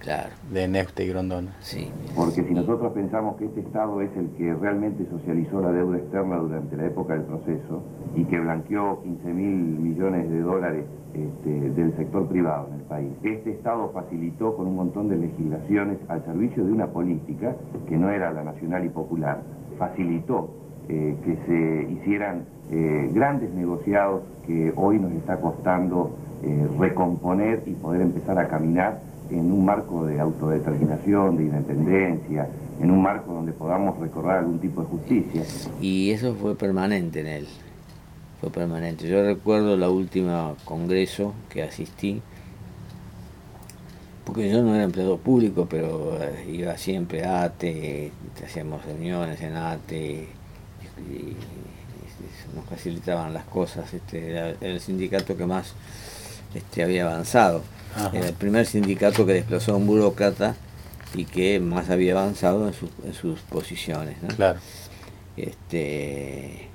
claro. 0.00 0.30
de 0.50 0.66
Nefte 0.66 1.04
y 1.04 1.08
Grondona. 1.08 1.52
Sí. 1.60 1.90
Porque 2.16 2.42
si 2.42 2.54
nosotros 2.54 2.92
pensamos 2.94 3.36
que 3.36 3.44
este 3.44 3.60
Estado 3.60 4.00
es 4.00 4.10
el 4.16 4.30
que 4.38 4.54
realmente 4.54 5.06
socializó 5.10 5.60
la 5.60 5.72
deuda 5.72 5.98
externa 5.98 6.36
durante 6.38 6.74
la 6.76 6.86
época 6.86 7.12
del 7.12 7.24
proceso 7.24 7.82
y 8.16 8.24
que 8.24 8.40
blanqueó 8.40 9.02
15 9.02 9.28
mil 9.34 9.54
millones 9.54 10.30
de 10.30 10.40
dólares 10.40 10.84
este, 11.12 11.50
del 11.50 11.94
sector 11.98 12.26
privado 12.26 12.68
en 12.68 12.80
el 12.80 12.86
país, 12.86 13.10
este 13.22 13.50
Estado 13.50 13.90
facilitó 13.92 14.56
con 14.56 14.68
un 14.68 14.76
montón 14.76 15.10
de 15.10 15.18
legislaciones 15.18 15.98
al 16.08 16.24
servicio 16.24 16.64
de 16.64 16.72
una 16.72 16.86
política 16.86 17.54
que 17.86 17.98
no 17.98 18.08
era 18.08 18.32
la 18.32 18.42
nacional 18.42 18.86
y 18.86 18.88
popular, 18.88 19.42
facilitó 19.78 20.61
eh, 20.88 21.16
que 21.24 21.36
se 21.46 21.92
hicieran 21.92 22.44
eh, 22.70 23.10
grandes 23.12 23.52
negociados 23.54 24.22
que 24.46 24.72
hoy 24.76 24.98
nos 24.98 25.12
está 25.12 25.40
costando 25.40 26.16
eh, 26.42 26.66
recomponer 26.78 27.62
y 27.66 27.72
poder 27.72 28.02
empezar 28.02 28.38
a 28.38 28.48
caminar 28.48 29.00
en 29.30 29.52
un 29.52 29.64
marco 29.64 30.06
de 30.06 30.18
autodeterminación, 30.18 31.36
de 31.36 31.44
independencia, 31.44 32.48
en 32.80 32.90
un 32.90 33.00
marco 33.00 33.32
donde 33.32 33.52
podamos 33.52 33.98
recordar 33.98 34.38
algún 34.38 34.58
tipo 34.58 34.80
de 34.82 34.88
justicia. 34.88 35.42
Y 35.80 36.10
eso 36.10 36.34
fue 36.34 36.56
permanente 36.56 37.20
en 37.20 37.26
él, 37.28 37.48
fue 38.40 38.50
permanente. 38.50 39.08
Yo 39.08 39.22
recuerdo 39.22 39.76
la 39.76 39.88
última 39.88 40.54
congreso 40.64 41.34
que 41.48 41.62
asistí, 41.62 42.20
porque 44.24 44.50
yo 44.50 44.62
no 44.62 44.74
era 44.74 44.84
empleado 44.84 45.16
público, 45.18 45.66
pero 45.70 46.18
iba 46.50 46.76
siempre 46.76 47.24
a 47.24 47.44
ATE, 47.44 48.10
hacíamos 48.44 48.84
reuniones 48.84 49.40
en 49.42 49.54
ATE, 49.54 50.41
y, 50.98 51.36
nos 52.54 52.66
facilitaban 52.66 53.32
las 53.32 53.44
cosas. 53.44 53.92
Este, 53.94 54.30
era 54.30 54.50
el 54.60 54.80
sindicato 54.80 55.36
que 55.36 55.46
más 55.46 55.72
este, 56.54 56.82
había 56.82 57.04
avanzado. 57.04 57.62
Era 58.12 58.28
el 58.28 58.34
primer 58.34 58.66
sindicato 58.66 59.26
que 59.26 59.34
desplazó 59.34 59.72
a 59.72 59.76
un 59.76 59.86
burócrata 59.86 60.56
y 61.14 61.24
que 61.24 61.60
más 61.60 61.90
había 61.90 62.12
avanzado 62.12 62.66
en, 62.68 63.14
sus 63.14 63.40
posiciones. 63.40 64.16
Claro. 64.36 64.58
Este, 65.36 66.68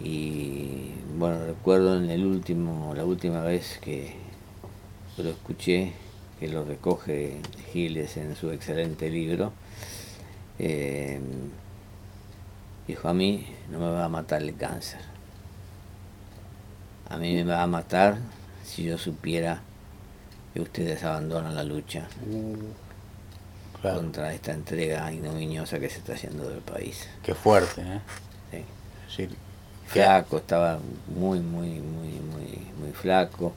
y 0.00 0.92
bueno, 1.16 1.46
recuerdo 1.46 1.96
en 1.96 2.10
el 2.10 2.24
último, 2.24 2.94
la 2.96 3.04
última 3.04 3.42
vez 3.42 3.78
que 3.80 4.14
lo 5.16 5.30
escuché, 5.30 5.92
que 6.40 6.48
lo 6.48 6.64
recoge 6.64 7.40
Giles 7.72 8.16
en 8.16 8.34
su 8.34 8.50
excelente 8.50 9.10
libro, 9.10 9.52
eh, 10.58 11.20
Dijo, 12.86 13.08
a 13.08 13.14
mí 13.14 13.46
no 13.70 13.78
me 13.78 13.90
va 13.90 14.04
a 14.04 14.08
matar 14.08 14.42
el 14.42 14.54
cáncer. 14.56 15.00
A 17.08 17.16
mí 17.16 17.34
me 17.34 17.44
va 17.44 17.62
a 17.62 17.66
matar 17.66 18.18
si 18.64 18.84
yo 18.84 18.98
supiera 18.98 19.60
que 20.52 20.60
ustedes 20.60 21.02
abandonan 21.02 21.54
la 21.54 21.64
lucha 21.64 22.06
uh, 22.30 23.82
contra 23.82 24.32
esta 24.34 24.52
entrega 24.52 25.10
ignominiosa 25.12 25.78
que 25.78 25.88
se 25.88 25.98
está 25.98 26.14
haciendo 26.14 26.48
del 26.48 26.60
país. 26.60 27.08
Qué 27.22 27.34
fuerte, 27.34 27.82
¿eh? 27.82 28.64
Sí. 29.08 29.28
flaco, 29.86 30.38
estaba 30.38 30.78
muy, 31.14 31.40
muy, 31.40 31.68
muy, 31.80 32.08
muy, 32.08 32.58
muy 32.78 32.92
flaco. 32.92 33.52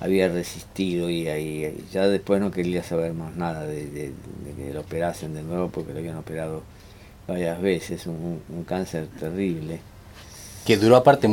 Había 0.00 0.28
resistido 0.28 1.10
y 1.10 1.28
ahí 1.28 1.86
ya 1.92 2.06
después 2.08 2.40
no 2.40 2.50
quería 2.50 2.82
saber 2.82 3.12
más 3.12 3.34
nada 3.36 3.64
de, 3.66 3.86
de 3.86 4.12
que 4.56 4.72
lo 4.72 4.80
operasen 4.80 5.34
de 5.34 5.42
nuevo 5.42 5.68
porque 5.68 5.92
lo 5.92 6.00
habían 6.00 6.16
operado 6.16 6.62
varias 7.32 7.60
veces, 7.60 8.06
un, 8.06 8.40
cáncer 8.66 9.06
terrible. 9.18 9.80
Que 10.66 10.76
duró 10.76 10.96
aparte, 10.96 11.28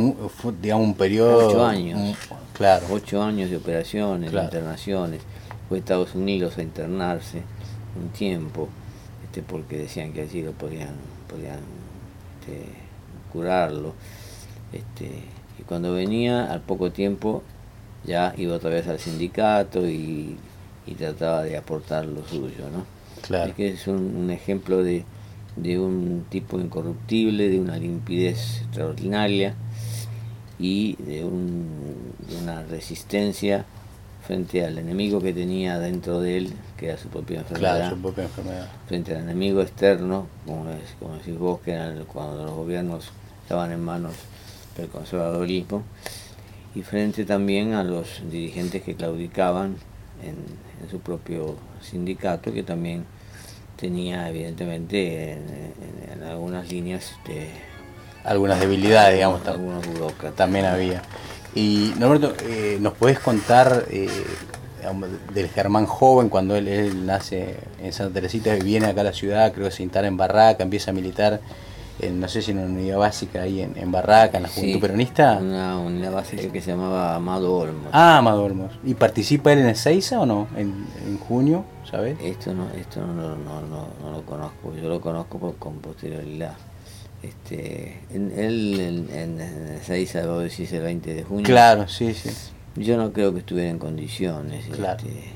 digamos, 0.60 0.86
un 0.86 0.94
periodo... 0.94 1.48
Ocho 1.48 1.64
años. 1.64 2.16
claro. 2.54 2.86
Ocho 2.90 3.22
años 3.22 3.50
de 3.50 3.56
operaciones, 3.56 4.32
de 4.32 4.42
internaciones. 4.42 5.20
Fue 5.68 5.78
a 5.78 5.80
Estados 5.80 6.14
Unidos 6.14 6.58
a 6.58 6.62
internarse 6.62 7.42
un 8.00 8.08
tiempo, 8.08 8.68
este, 9.24 9.42
porque 9.42 9.78
decían 9.78 10.12
que 10.12 10.22
allí 10.22 10.42
lo 10.42 10.52
podían, 10.52 10.94
podían 11.28 11.60
este, 12.40 12.64
curarlo. 13.32 13.94
Este, 14.72 15.10
y 15.58 15.62
cuando 15.62 15.92
venía, 15.92 16.50
al 16.50 16.62
poco 16.62 16.90
tiempo, 16.90 17.42
ya 18.04 18.34
iba 18.36 18.56
otra 18.56 18.70
vez 18.70 18.88
al 18.88 18.98
sindicato 18.98 19.86
y, 19.86 20.36
trataba 20.98 21.44
de 21.44 21.56
aportar 21.56 22.04
lo 22.04 22.26
suyo, 22.26 22.68
¿no? 22.72 22.84
Claro. 23.22 23.50
Es 23.50 23.54
que 23.54 23.68
es 23.68 23.86
un 23.86 24.28
ejemplo 24.30 24.82
de, 24.82 25.04
de 25.56 25.78
un 25.78 26.26
tipo 26.28 26.58
incorruptible, 26.58 27.48
de 27.48 27.60
una 27.60 27.76
limpidez 27.76 28.62
extraordinaria 28.62 29.54
y 30.58 30.96
de, 30.96 31.24
una 31.24 32.62
resistencia 32.64 33.64
frente 34.26 34.64
al 34.64 34.78
enemigo 34.78 35.20
que 35.20 35.32
tenía 35.32 35.78
dentro 35.78 36.20
de 36.20 36.36
él, 36.36 36.52
que 36.76 36.88
era 36.88 36.98
su 36.98 37.08
propia 37.08 37.40
enfermedad, 37.40 37.92
frente 38.86 39.14
al 39.14 39.22
enemigo 39.22 39.60
externo, 39.60 40.26
como, 40.46 40.66
como 40.98 41.14
decís 41.16 41.38
vos, 41.38 41.60
que 41.60 41.72
eran 41.72 42.04
cuando 42.04 42.44
los 42.44 42.54
gobiernos 42.54 43.10
estaban 43.42 43.72
en 43.72 43.82
manos 43.82 44.12
del 44.76 44.88
conservadorismo, 44.88 45.82
y 46.74 46.82
frente 46.82 47.24
también 47.24 47.72
a 47.72 47.82
los 47.82 48.22
dirigentes 48.30 48.82
que 48.82 48.94
claudicaban 48.94 49.76
en, 50.22 50.36
en 50.82 50.90
su 50.90 51.00
propio 51.00 51.56
sindicato, 51.80 52.52
que 52.52 52.62
también 52.62 53.04
tenía 53.80 54.28
evidentemente 54.28 55.32
en, 55.32 56.22
algunas 56.28 56.70
líneas 56.70 57.12
este, 57.12 57.48
algunas 58.24 58.60
debilidades, 58.60 59.14
digamos, 59.14 59.46
algunos 59.46 59.84
también 60.36 60.66
había. 60.66 61.02
Y 61.54 61.92
Norberto, 61.98 62.34
eh, 62.44 62.78
¿nos 62.80 62.92
puedes 62.94 63.18
contar 63.18 63.86
eh, 63.90 64.08
del 65.34 65.48
Germán 65.48 65.86
joven 65.86 66.28
cuando 66.28 66.54
él, 66.56 67.06
nace 67.06 67.56
en 67.82 67.92
Santa 67.92 68.14
Teresita 68.14 68.54
viene 68.54 68.86
acá 68.86 69.00
a 69.00 69.04
la 69.04 69.12
ciudad, 69.12 69.52
creo 69.52 69.66
que 69.66 69.74
se 69.74 69.82
instala 69.82 70.06
en 70.06 70.16
Barraca, 70.16 70.62
empieza 70.62 70.90
a 70.90 70.94
militar? 70.94 71.40
No 72.12 72.28
sé 72.28 72.42
si 72.42 72.52
en 72.52 72.58
una 72.58 72.66
unidad 72.68 72.98
básica 72.98 73.42
ahí 73.42 73.60
en, 73.60 73.92
Barraca, 73.92 74.36
en 74.36 74.44
la 74.44 74.48
Juventud 74.48 74.80
Peronista. 74.80 75.38
Una 75.40 75.78
unidad 75.78 76.12
básica 76.12 76.50
que 76.50 76.60
se 76.60 76.70
llamaba 76.70 77.14
Amado 77.14 77.54
Olmos. 77.56 77.88
Ah, 77.92 78.18
Amado 78.18 78.44
Olmos. 78.44 78.72
¿Y 78.84 78.94
participa 78.94 79.52
él 79.52 79.60
en 79.60 79.68
Ezeiza 79.68 80.20
o 80.20 80.26
no? 80.26 80.48
¿En, 80.56 80.86
en 81.06 81.18
junio? 81.18 81.64
¿sabes? 81.90 82.16
Esto 82.22 82.54
no, 82.54 82.70
esto 82.70 83.00
no, 83.00 83.12
no, 83.12 83.36
no, 83.36 83.88
no, 84.02 84.12
lo 84.12 84.22
conozco, 84.24 84.74
yo 84.80 84.88
lo 84.88 85.00
conozco 85.00 85.38
por, 85.38 85.56
con 85.56 85.78
posterioridad. 85.78 86.54
Este, 87.22 88.00
en, 88.14 88.32
él 88.38 89.08
en, 89.12 89.40
en, 89.40 89.40
Ezeiza, 89.76 90.24
vos 90.26 90.42
decís 90.42 90.72
el 90.72 90.82
20 90.82 91.14
de 91.14 91.22
junio. 91.24 91.44
Claro, 91.44 91.88
sí, 91.88 92.14
sí. 92.14 92.30
Yo 92.76 92.96
no 92.96 93.12
creo 93.12 93.32
que 93.32 93.40
estuviera 93.40 93.68
en 93.68 93.78
condiciones. 93.78 94.66
Claro. 94.66 94.98
Este, 94.98 95.32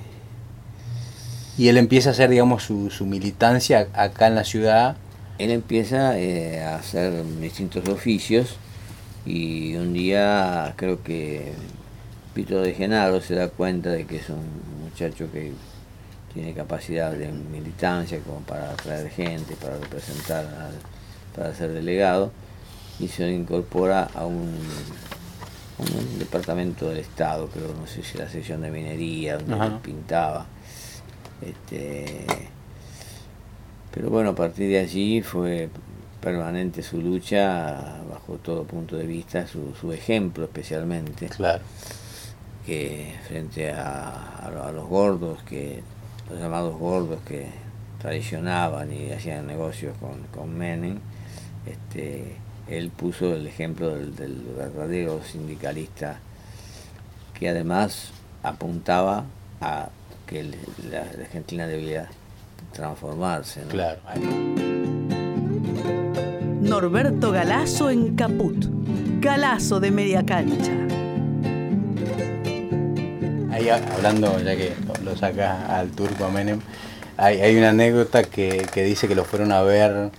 y 1.59 1.69
él 1.69 1.77
empieza 1.77 2.11
a 2.11 2.13
hacer, 2.13 2.31
digamos, 2.31 2.63
su, 2.63 2.91
su 2.91 3.07
militancia 3.07 3.89
acá 3.93 4.29
en 4.29 4.35
la 4.35 4.45
ciudad 4.45 4.97
él 5.39 5.51
empieza 5.51 6.19
eh, 6.19 6.63
a 6.63 6.77
hacer 6.77 7.25
distintos 7.41 7.89
oficios 7.89 8.57
y 9.27 9.75
un 9.77 9.93
día 9.93 10.75
creo 10.77 11.03
que 11.03 11.53
Pito 12.35 12.61
de 12.61 12.75
Genaro 12.75 13.21
se 13.21 13.35
da 13.35 13.49
cuenta 13.49 13.91
de 13.91 14.07
que 14.07 14.17
es 14.17 14.29
un 14.29 14.45
muchacho 14.83 15.31
que 15.33 15.53
tiene 16.33 16.53
capacidad 16.53 17.13
de 17.13 17.31
militancia 17.31 18.19
como 18.21 18.41
para 18.41 18.73
atraer 18.73 19.09
gente, 19.11 19.55
para 19.57 19.79
representar, 19.79 20.47
para 21.35 21.55
ser 21.55 21.73
delegado 21.73 22.33
y 23.01 23.09
se 23.09 23.29
incorpora 23.31 24.09
a 24.15 24.27
un, 24.27 24.59
un 25.79 26.19
departamento 26.19 26.89
del 26.89 26.99
Estado, 26.99 27.49
creo, 27.49 27.75
no 27.75 27.87
sé 27.87 28.03
si 28.03 28.19
la 28.19 28.29
sección 28.29 28.63
de 28.63 28.71
minería, 28.71 29.39
donde 29.39 29.79
pintaba. 29.81 30.47
Este, 31.43 32.27
pero 33.95 34.11
bueno, 34.11 34.31
a 34.31 34.35
partir 34.35 34.69
de 34.69 34.81
allí 34.81 35.23
fue 35.23 35.69
permanente 36.21 36.83
su 36.83 37.01
lucha 37.01 38.03
bajo 38.11 38.35
todo 38.39 38.65
punto 38.65 38.97
de 38.97 39.07
vista, 39.07 39.47
su, 39.47 39.73
su 39.81 39.93
ejemplo 39.93 40.45
especialmente. 40.45 41.29
Claro. 41.29 41.63
Que 42.67 43.15
frente 43.29 43.71
a, 43.71 44.47
a, 44.47 44.73
los 44.73 44.89
gordos, 44.89 45.43
que 45.45 45.83
los 46.29 46.41
llamados 46.41 46.77
gordos 46.77 47.21
que 47.25 47.47
traicionaban 48.01 48.93
y 48.93 49.13
hacían 49.13 49.47
negocios 49.47 49.97
con, 50.01 50.23
con 50.33 50.59
Menem, 50.59 50.99
este, 51.65 52.37
él 52.69 52.91
puso 52.91 53.35
el 53.35 53.47
ejemplo 53.47 53.95
del, 53.95 54.17
del 54.17 54.43
verdadero 54.57 55.23
sindicalista 55.23 56.19
que 57.39 57.49
además 57.49 58.11
apuntaba 58.43 59.25
a 59.61 59.89
que 60.27 60.45
la, 60.91 61.03
Argentina 61.03 61.67
debía 61.67 62.09
transformarse. 62.73 63.63
Claro. 63.69 64.01
Norberto 66.61 67.31
Galazo 67.31 67.91
en 67.91 68.17
Caput. 68.17 68.67
Galazo 69.21 69.81
de 69.81 69.91
media 69.91 70.25
cancha. 70.25 70.73
Ahí 73.53 73.69
hablando, 73.69 74.39
ya 74.41 74.57
que 74.57 74.73
lo 75.05 75.17
saca 75.17 75.79
al 75.79 75.91
turco 75.91 76.25
a 76.25 76.31
Menem, 76.31 76.61
hay, 77.17 77.41
hay 77.41 77.57
una 77.57 77.71
anécdota 77.71 78.25
que, 78.25 78.67
que, 78.73 78.83
dice 78.83 79.07
que 79.07 79.15
lo 79.15 79.25
fueron 79.25 79.53
a 79.53 79.63
ver 79.63 80.11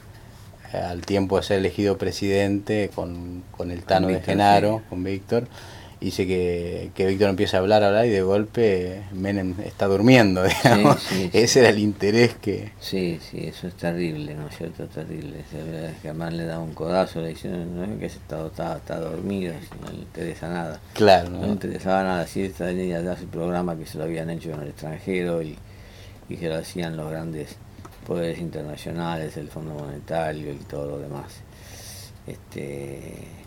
eh, 0.72 0.78
al 0.78 1.02
tiempo 1.02 1.38
de 1.38 1.44
ser 1.44 1.58
elegido 1.60 1.98
presidente 1.98 2.90
con, 2.96 3.44
con 3.52 3.72
el 3.72 3.84
Tano 3.84 4.08
de 4.08 4.22
Genaro, 4.22 4.82
con 4.90 5.04
Víctor 5.04 5.48
dice 6.00 6.28
que, 6.28 6.92
que 6.94 7.06
Víctor 7.06 7.30
empieza 7.30 7.58
a 7.58 7.60
hablar, 7.62 7.84
a 7.84 7.88
hablar 7.88 8.06
y 8.06 8.10
de 8.10 8.22
golpe 8.22 9.04
Menem 9.14 9.56
está 9.66 9.88
durmiendo, 9.88 10.44
digamos. 10.64 11.08
Ese 11.34 11.60
era 11.62 11.70
el 11.70 11.80
interés 11.80 12.36
que... 12.36 12.72
Sí, 12.80 13.20
sí, 13.22 13.48
eso 13.48 13.68
es 13.68 13.76
terrible, 13.76 14.36
¿no 14.36 14.48
es 14.48 14.58
cierto? 14.58 14.86
Terrible. 14.88 15.44
Germán 16.02 16.38
le 16.38 16.46
da 16.46 16.60
un 16.60 16.74
codazo, 16.74 17.22
le 17.22 17.30
dice, 17.30 17.50
no, 17.50 17.84
es 17.84 18.00
que 18.00 18.06
está, 18.06 18.46
está, 18.46 18.78
está, 18.78 19.00
dormido, 19.00 19.54
no 19.82 19.92
le 19.92 20.00
interesa 20.00 20.50
nada. 20.50 20.80
Claro. 20.94 21.30
No, 21.30 21.42
le 21.42 21.48
interesaba 21.48 22.04
nada, 22.04 22.28
sí, 22.28 22.44
esta 22.44 22.68
línea 22.68 23.02
de 23.02 23.18
su 23.18 23.28
programa 23.28 23.78
que 23.78 23.86
se 23.86 23.98
lo 23.98 24.04
habían 24.04 24.30
hecho 24.30 24.52
en 24.52 24.62
el 24.62 24.68
extranjero 24.70 25.42
y, 25.42 25.58
y 26.30 26.38
se 26.38 26.50
lo 26.50 26.56
hacían 26.56 26.98
los 26.98 27.10
grandes 27.10 27.56
poderes 28.06 28.40
internacionales, 28.40 29.36
el 29.38 29.50
Fondo 29.50 29.74
Monetario 29.74 30.52
y 30.52 30.58
todo 30.58 30.92
lo 30.92 31.00
demás. 31.00 31.42
Este 32.28 33.45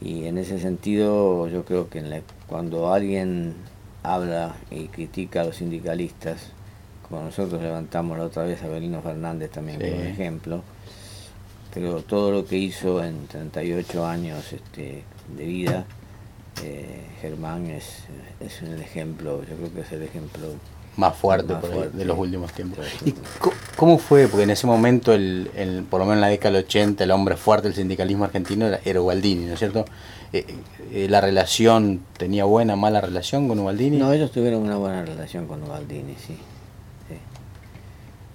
y 0.00 0.26
en 0.26 0.38
ese 0.38 0.58
sentido 0.58 1.48
yo 1.48 1.64
creo 1.64 1.88
que 1.88 2.22
cuando 2.46 2.92
alguien 2.92 3.54
habla 4.02 4.56
y 4.70 4.88
critica 4.88 5.40
a 5.40 5.44
los 5.44 5.56
sindicalistas, 5.56 6.52
como 7.08 7.22
nosotros 7.22 7.62
levantamos 7.62 8.18
la 8.18 8.24
otra 8.24 8.44
vez 8.44 8.62
a 8.62 8.68
Belino 8.68 9.00
Fernández 9.02 9.50
también 9.50 9.80
como 9.80 10.02
ejemplo, 10.02 10.62
pero 11.72 12.02
todo 12.02 12.30
lo 12.30 12.46
que 12.46 12.56
hizo 12.56 13.02
en 13.02 13.26
38 13.26 14.06
años 14.06 14.52
este, 14.52 15.02
de 15.36 15.44
vida, 15.44 15.86
eh, 16.62 17.04
Germán 17.20 17.66
es, 17.66 18.04
es 18.40 18.62
un 18.62 18.80
ejemplo, 18.80 19.42
yo 19.44 19.56
creo 19.56 19.74
que 19.74 19.80
es 19.80 19.92
el 19.92 20.02
ejemplo 20.02 20.48
más 20.96 21.16
fuerte, 21.16 21.54
de 21.92 22.04
los 22.04 22.18
últimos 22.18 22.52
tiempos. 22.52 22.86
¿Y 23.04 23.14
cómo 23.76 23.98
fue? 23.98 24.28
Porque 24.28 24.44
en 24.44 24.50
ese 24.50 24.66
momento, 24.66 25.12
el, 25.12 25.50
el, 25.54 25.84
por 25.84 26.00
lo 26.00 26.06
menos 26.06 26.16
en 26.16 26.20
la 26.22 26.28
década 26.28 26.54
del 26.54 26.64
80, 26.64 27.04
el 27.04 27.10
hombre 27.10 27.36
fuerte 27.36 27.68
del 27.68 27.76
sindicalismo 27.76 28.24
argentino 28.24 28.66
era, 28.66 28.80
era 28.84 29.00
Ubaldini, 29.00 29.46
¿no 29.46 29.52
es 29.54 29.58
cierto? 29.58 29.84
Eh, 30.32 30.44
eh, 30.92 31.06
¿La 31.08 31.20
relación 31.20 32.00
tenía 32.16 32.44
buena, 32.44 32.76
mala 32.76 33.00
relación 33.00 33.48
con 33.48 33.58
Ubaldini? 33.58 33.96
No, 33.96 34.12
ellos 34.12 34.30
tuvieron 34.32 34.62
una 34.62 34.76
buena 34.76 35.04
relación 35.04 35.46
con 35.46 35.62
Ubaldini, 35.62 36.14
sí. 36.26 36.36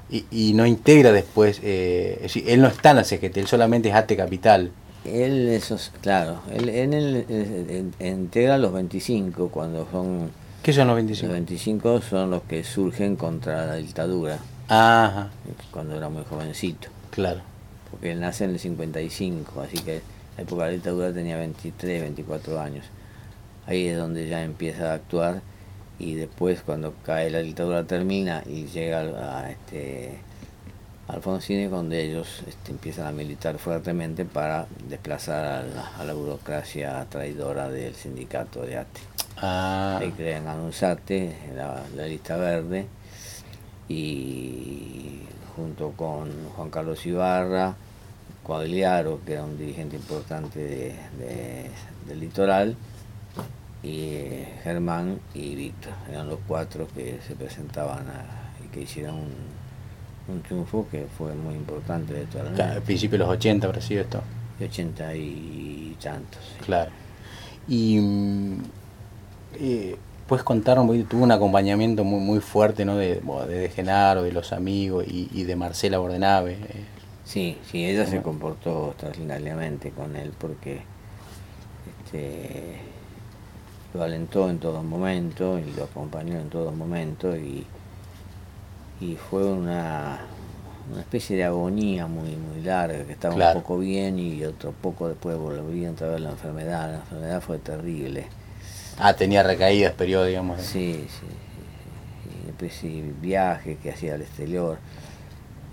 Y, 0.10 0.26
y, 0.30 0.54
no 0.54 0.65
integra 0.65 1.13
después, 1.13 1.62
eh, 1.63 2.28
él 2.45 2.62
no 2.62 2.67
está 2.67 2.89
en 2.89 2.97
la 2.97 3.06
CGT, 3.06 3.38
él 3.38 3.47
solamente 3.47 3.88
es 3.88 3.95
ATE 3.95 4.17
Capital. 4.17 4.71
Él, 5.06 5.47
esos, 5.47 5.93
claro, 6.02 6.41
él, 6.54 6.67
él, 6.67 7.93
integra 7.97 8.58
los 8.58 8.74
25 8.74 9.47
cuando 9.47 9.88
son 9.89 10.32
¿Qué 10.63 10.74
son 10.74 10.86
los 10.86 10.95
25? 10.95 11.28
Los 11.28 11.34
25 11.34 12.02
son 12.02 12.30
los 12.30 12.43
que 12.43 12.63
surgen 12.63 13.15
contra 13.15 13.65
la 13.65 13.76
dictadura. 13.78 14.38
Ajá. 14.67 15.32
Cuando 15.71 15.95
era 15.95 16.08
muy 16.08 16.24
jovencito. 16.24 16.88
Claro. 17.10 17.41
Porque 17.89 18.12
él 18.12 18.19
nace 18.19 18.43
en 18.43 18.52
el 18.52 18.60
55, 18.60 19.60
así 19.60 19.80
que 19.80 19.95
en 19.95 20.02
la 20.38 20.43
época 20.43 20.65
de 20.65 20.69
la 20.69 20.74
dictadura 20.76 21.13
tenía 21.13 21.36
23, 21.38 22.02
24 22.02 22.62
años. 22.62 22.86
Ahí 23.65 23.88
es 23.88 23.97
donde 23.97 24.28
ya 24.28 24.43
empieza 24.43 24.91
a 24.91 24.93
actuar 24.93 25.41
y 25.97 26.13
después 26.13 26.62
cuando 26.62 26.93
cae 27.04 27.32
la 27.32 27.39
dictadura 27.39 27.84
termina 27.86 28.43
y 28.45 28.67
llega 28.67 29.00
a 29.00 29.50
este 29.50 30.19
Alfonsín 31.08 31.71
donde 31.71 32.06
ellos 32.06 32.43
este, 32.47 32.71
empiezan 32.71 33.08
a 33.08 33.12
militar 33.12 33.58
fuertemente 33.58 34.26
para 34.26 34.67
desplazar 34.88 35.43
a 35.43 35.63
la, 35.63 35.88
a 35.97 36.06
la 36.06 36.13
burocracia 36.13 37.04
traidora 37.10 37.67
del 37.69 37.95
sindicato 37.95 38.62
de 38.62 38.78
ATE. 38.78 39.11
Ah. 39.41 39.97
Ahí 39.99 40.12
crean 40.12 40.45
la, 40.45 41.84
la 41.95 42.06
lista 42.06 42.38
verde, 42.38 42.86
y 43.89 45.23
junto 45.56 45.91
con 45.91 46.30
Juan 46.56 46.69
Carlos 46.69 47.06
Ibarra, 47.06 47.75
Coagliaro, 48.43 49.19
que 49.25 49.34
era 49.34 49.43
un 49.43 49.58
dirigente 49.58 49.95
importante 49.95 50.60
de, 50.60 51.69
del 52.08 52.19
litoral, 52.19 52.75
y 53.84 53.99
eh, 54.13 54.60
Germán 54.63 55.19
y 55.34 55.56
Víctor. 55.56 55.93
Eran 56.10 56.27
los 56.27 56.39
cuatro 56.47 56.88
que 56.93 57.19
se 57.27 57.36
presentaban 57.36 58.06
y 58.63 58.67
que 58.67 58.82
hicieron 58.82 59.15
un, 59.15 60.36
un, 60.36 60.41
triunfo 60.43 60.88
que 60.89 61.08
fue 61.17 61.34
muy 61.34 61.56
importante 61.56 62.13
de 62.13 62.25
toda 62.25 62.43
la 62.45 62.51
claro, 62.51 62.73
Al 62.73 62.82
principio 62.84 63.17
de 63.17 63.25
los 63.25 63.34
80 63.34 63.67
habrá 63.67 63.82
sido 63.82 64.01
esto. 64.01 64.21
De 64.60 64.65
80 64.65 65.15
y 65.15 65.97
tantos. 65.99 66.41
Claro. 66.63 66.91
Y 67.67 67.99
mm, 67.99 68.62
eh, 69.59 69.97
puedes 70.31 70.43
contar 70.43 70.77
tuvo 70.77 71.23
un 71.23 71.31
acompañamiento 71.31 72.05
muy 72.05 72.21
muy 72.21 72.39
fuerte 72.39 72.85
¿no? 72.85 72.95
de, 72.95 73.21
de, 73.49 73.69
Genaro, 73.69 74.23
de 74.23 74.31
los 74.31 74.53
amigos 74.53 75.05
y, 75.07 75.43
de 75.43 75.55
Marcela 75.57 75.97
Bordenave. 75.97 76.53
Eh. 76.53 76.85
Sí, 77.25 77.57
sí, 77.69 77.85
ella 77.85 78.05
se 78.05 78.21
comportó 78.21 78.91
extraordinariamente 78.91 79.91
con 79.91 80.15
él 80.15 80.31
porque 80.37 80.83
este, 82.05 82.77
lo 83.93 84.03
alentó 84.03 84.49
en 84.49 84.59
todo 84.59 84.83
momento 84.83 85.59
y 85.59 85.69
lo 85.73 85.83
acompañó 85.83 86.39
en 86.39 86.49
todo 86.49 86.71
momento 86.71 87.35
y, 87.35 87.65
y 89.01 89.15
fue 89.15 89.43
una, 89.45 90.19
una 90.91 91.01
especie 91.01 91.35
de 91.35 91.43
agonía 91.43 92.07
muy 92.07 92.37
muy 92.37 92.61
larga, 92.63 93.03
que 93.03 93.11
estaba 93.11 93.35
un 93.35 93.53
poco 93.61 93.79
bien 93.79 94.17
y 94.17 94.45
otro 94.45 94.71
poco 94.71 95.09
después 95.09 95.37
volvió 95.37 95.87
a 95.87 95.89
entrar 95.89 96.19
la 96.21 96.31
enfermedad. 96.31 96.89
La 96.89 96.97
enfermedad 96.99 97.41
fue 97.41 97.57
terrible 97.59 98.27
Ah, 98.97 99.13
tenía 99.15 99.43
recaídas 99.43 99.93
periodo, 99.93 100.25
digamos. 100.25 100.62
Sí, 100.62 101.08
sí. 101.08 101.25
Y 102.43 102.47
después 102.47 102.73
sí, 102.73 103.13
viaje 103.21 103.77
que 103.77 103.91
hacía 103.91 104.15
al 104.15 104.21
exterior. 104.21 104.77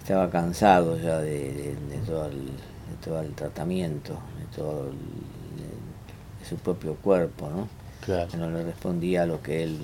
Estaba 0.00 0.30
cansado 0.30 0.98
ya 0.98 1.18
de, 1.18 1.76
todo, 2.06 2.26
el, 2.26 2.46
de 2.46 2.96
todo 3.04 3.20
el 3.20 3.34
tratamiento, 3.34 4.14
de 4.38 4.56
todo 4.56 4.86
de 4.86 6.46
su 6.48 6.56
propio 6.56 6.94
cuerpo, 6.94 7.50
¿no? 7.50 7.68
Claro. 8.04 8.28
No 8.38 8.50
le 8.50 8.62
respondía 8.64 9.24
a 9.24 9.26
lo 9.26 9.42
que 9.42 9.64
él 9.64 9.78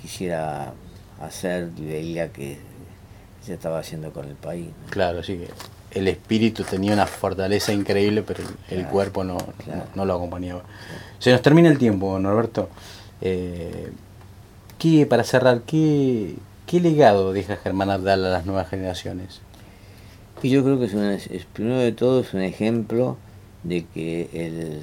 quisiera 0.00 0.72
hacer 1.20 1.70
y 1.76 1.84
veía 1.84 2.32
que 2.32 2.58
se 3.42 3.54
estaba 3.54 3.78
haciendo 3.78 4.12
con 4.12 4.26
el 4.26 4.34
país. 4.34 4.68
Claro, 4.90 5.22
sí 5.22 5.36
que 5.38 5.48
el 5.96 6.08
espíritu 6.08 6.62
tenía 6.62 6.92
una 6.92 7.06
fortaleza 7.06 7.72
increíble, 7.72 8.22
pero 8.22 8.44
el, 8.68 8.86
cuerpo 8.86 9.24
no, 9.24 9.38
no, 9.94 10.04
lo 10.04 10.14
acompañaba. 10.14 10.62
Se 11.18 11.32
nos 11.32 11.40
termina 11.40 11.70
el 11.70 11.78
tiempo, 11.78 12.18
Norberto. 12.18 12.68
Eh, 13.22 13.90
¿qué, 14.78 15.06
para 15.06 15.24
cerrar, 15.24 15.62
¿qué, 15.62 16.34
¿qué 16.66 16.80
legado 16.80 17.32
deja 17.32 17.56
Germán 17.56 17.88
Abdal 17.88 18.26
a 18.26 18.28
las 18.28 18.44
nuevas 18.44 18.68
generaciones? 18.68 19.40
Y 20.42 20.50
yo 20.50 20.62
creo 20.62 20.78
que 20.78 20.84
es, 20.84 21.46
primero 21.54 21.78
de 21.78 21.92
todo 21.92 22.20
es 22.20 22.34
un 22.34 22.42
ejemplo 22.42 23.16
de 23.62 23.86
que 23.86 24.28
el, 24.34 24.82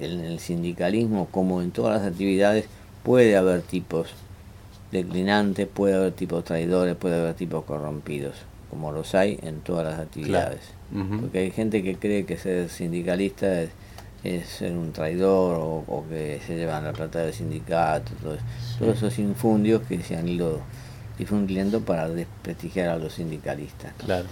el 0.00 0.40
sindicalismo, 0.40 1.28
como 1.30 1.62
en 1.62 1.70
todas 1.70 2.02
las 2.02 2.10
actividades, 2.10 2.64
puede 3.04 3.36
haber 3.36 3.62
tipos 3.62 4.08
declinantes, 4.90 5.68
puede 5.68 5.94
haber 5.94 6.10
tipos 6.10 6.42
traidores, 6.42 6.96
puede 6.96 7.20
haber 7.20 7.34
tipos 7.34 7.64
corrompidos 7.64 8.34
como 8.70 8.92
los 8.92 9.14
hay 9.14 9.38
en 9.42 9.60
todas 9.60 9.84
las 9.84 10.00
actividades. 10.00 10.60
Porque 11.20 11.40
hay 11.40 11.50
gente 11.50 11.82
que 11.82 11.96
cree 11.96 12.24
que 12.24 12.38
ser 12.38 12.70
sindicalista 12.70 13.62
es, 14.24 14.48
ser 14.48 14.72
un 14.72 14.92
traidor 14.92 15.58
o, 15.86 16.04
que 16.08 16.40
se 16.46 16.56
llevan 16.56 16.84
la 16.84 16.92
plata 16.92 17.20
del 17.20 17.32
sindicato, 17.32 18.12
todos 18.22 18.96
esos 18.96 19.18
infundios 19.18 19.82
que 19.82 20.02
se 20.02 20.16
han 20.16 20.28
ido 20.28 20.60
difundiendo 21.18 21.80
para 21.80 22.08
desprestigiar 22.08 22.88
a 22.88 22.96
los 22.96 23.14
sindicalistas. 23.14 23.92
Claro. 23.98 24.26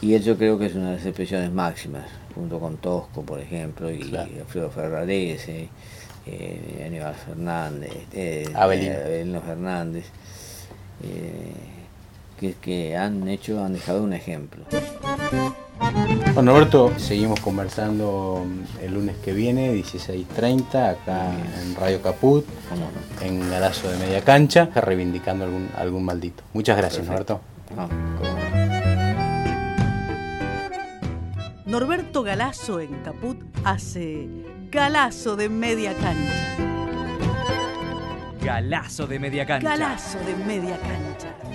Y 0.00 0.14
eso 0.14 0.36
creo 0.36 0.58
que 0.58 0.66
es 0.66 0.74
una 0.74 0.90
de 0.90 0.96
las 0.96 1.06
expresiones 1.06 1.52
máximas, 1.52 2.04
junto 2.34 2.58
con 2.58 2.76
Tosco, 2.78 3.22
por 3.22 3.40
ejemplo, 3.40 3.90
y 3.90 4.14
Alfredo 4.16 4.70
Ferrarese, 4.70 5.68
eh, 6.26 6.84
Aníbal 6.86 7.14
Fernández, 7.14 7.92
eh, 8.12 8.46
Abelino 8.54 9.40
Fernández. 9.40 10.06
Eh, 11.02 11.73
que, 12.52 12.54
que 12.60 12.96
han 12.96 13.28
hecho, 13.28 13.64
han 13.64 13.72
dejado 13.72 14.02
un 14.02 14.12
ejemplo. 14.12 14.64
Bueno, 16.34 16.52
Norberto, 16.52 16.92
seguimos 16.98 17.40
conversando 17.40 18.44
el 18.82 18.94
lunes 18.94 19.16
que 19.24 19.32
viene, 19.32 19.72
16.30, 19.74 20.90
acá 20.90 21.30
en 21.62 21.74
Radio 21.76 22.02
Caput, 22.02 22.44
en 23.20 23.50
Galazo 23.50 23.90
de 23.90 23.98
Media 23.98 24.22
Cancha, 24.22 24.68
reivindicando 24.74 25.44
algún, 25.44 25.68
algún 25.76 26.04
maldito. 26.04 26.42
Muchas 26.52 26.76
gracias, 26.76 27.06
Norberto. 27.06 27.40
Norberto 31.66 32.22
Galazo 32.22 32.80
en 32.80 32.94
Caput 33.02 33.38
hace 33.64 34.28
Galazo 34.70 35.36
de 35.36 35.48
Media 35.48 35.92
Cancha. 35.94 36.74
Galazo 38.44 39.06
de 39.06 39.18
Media 39.18 39.46
Cancha. 39.46 39.70
Galazo 39.70 40.18
de 40.18 40.36
Media 40.44 40.78
Cancha. 40.78 41.53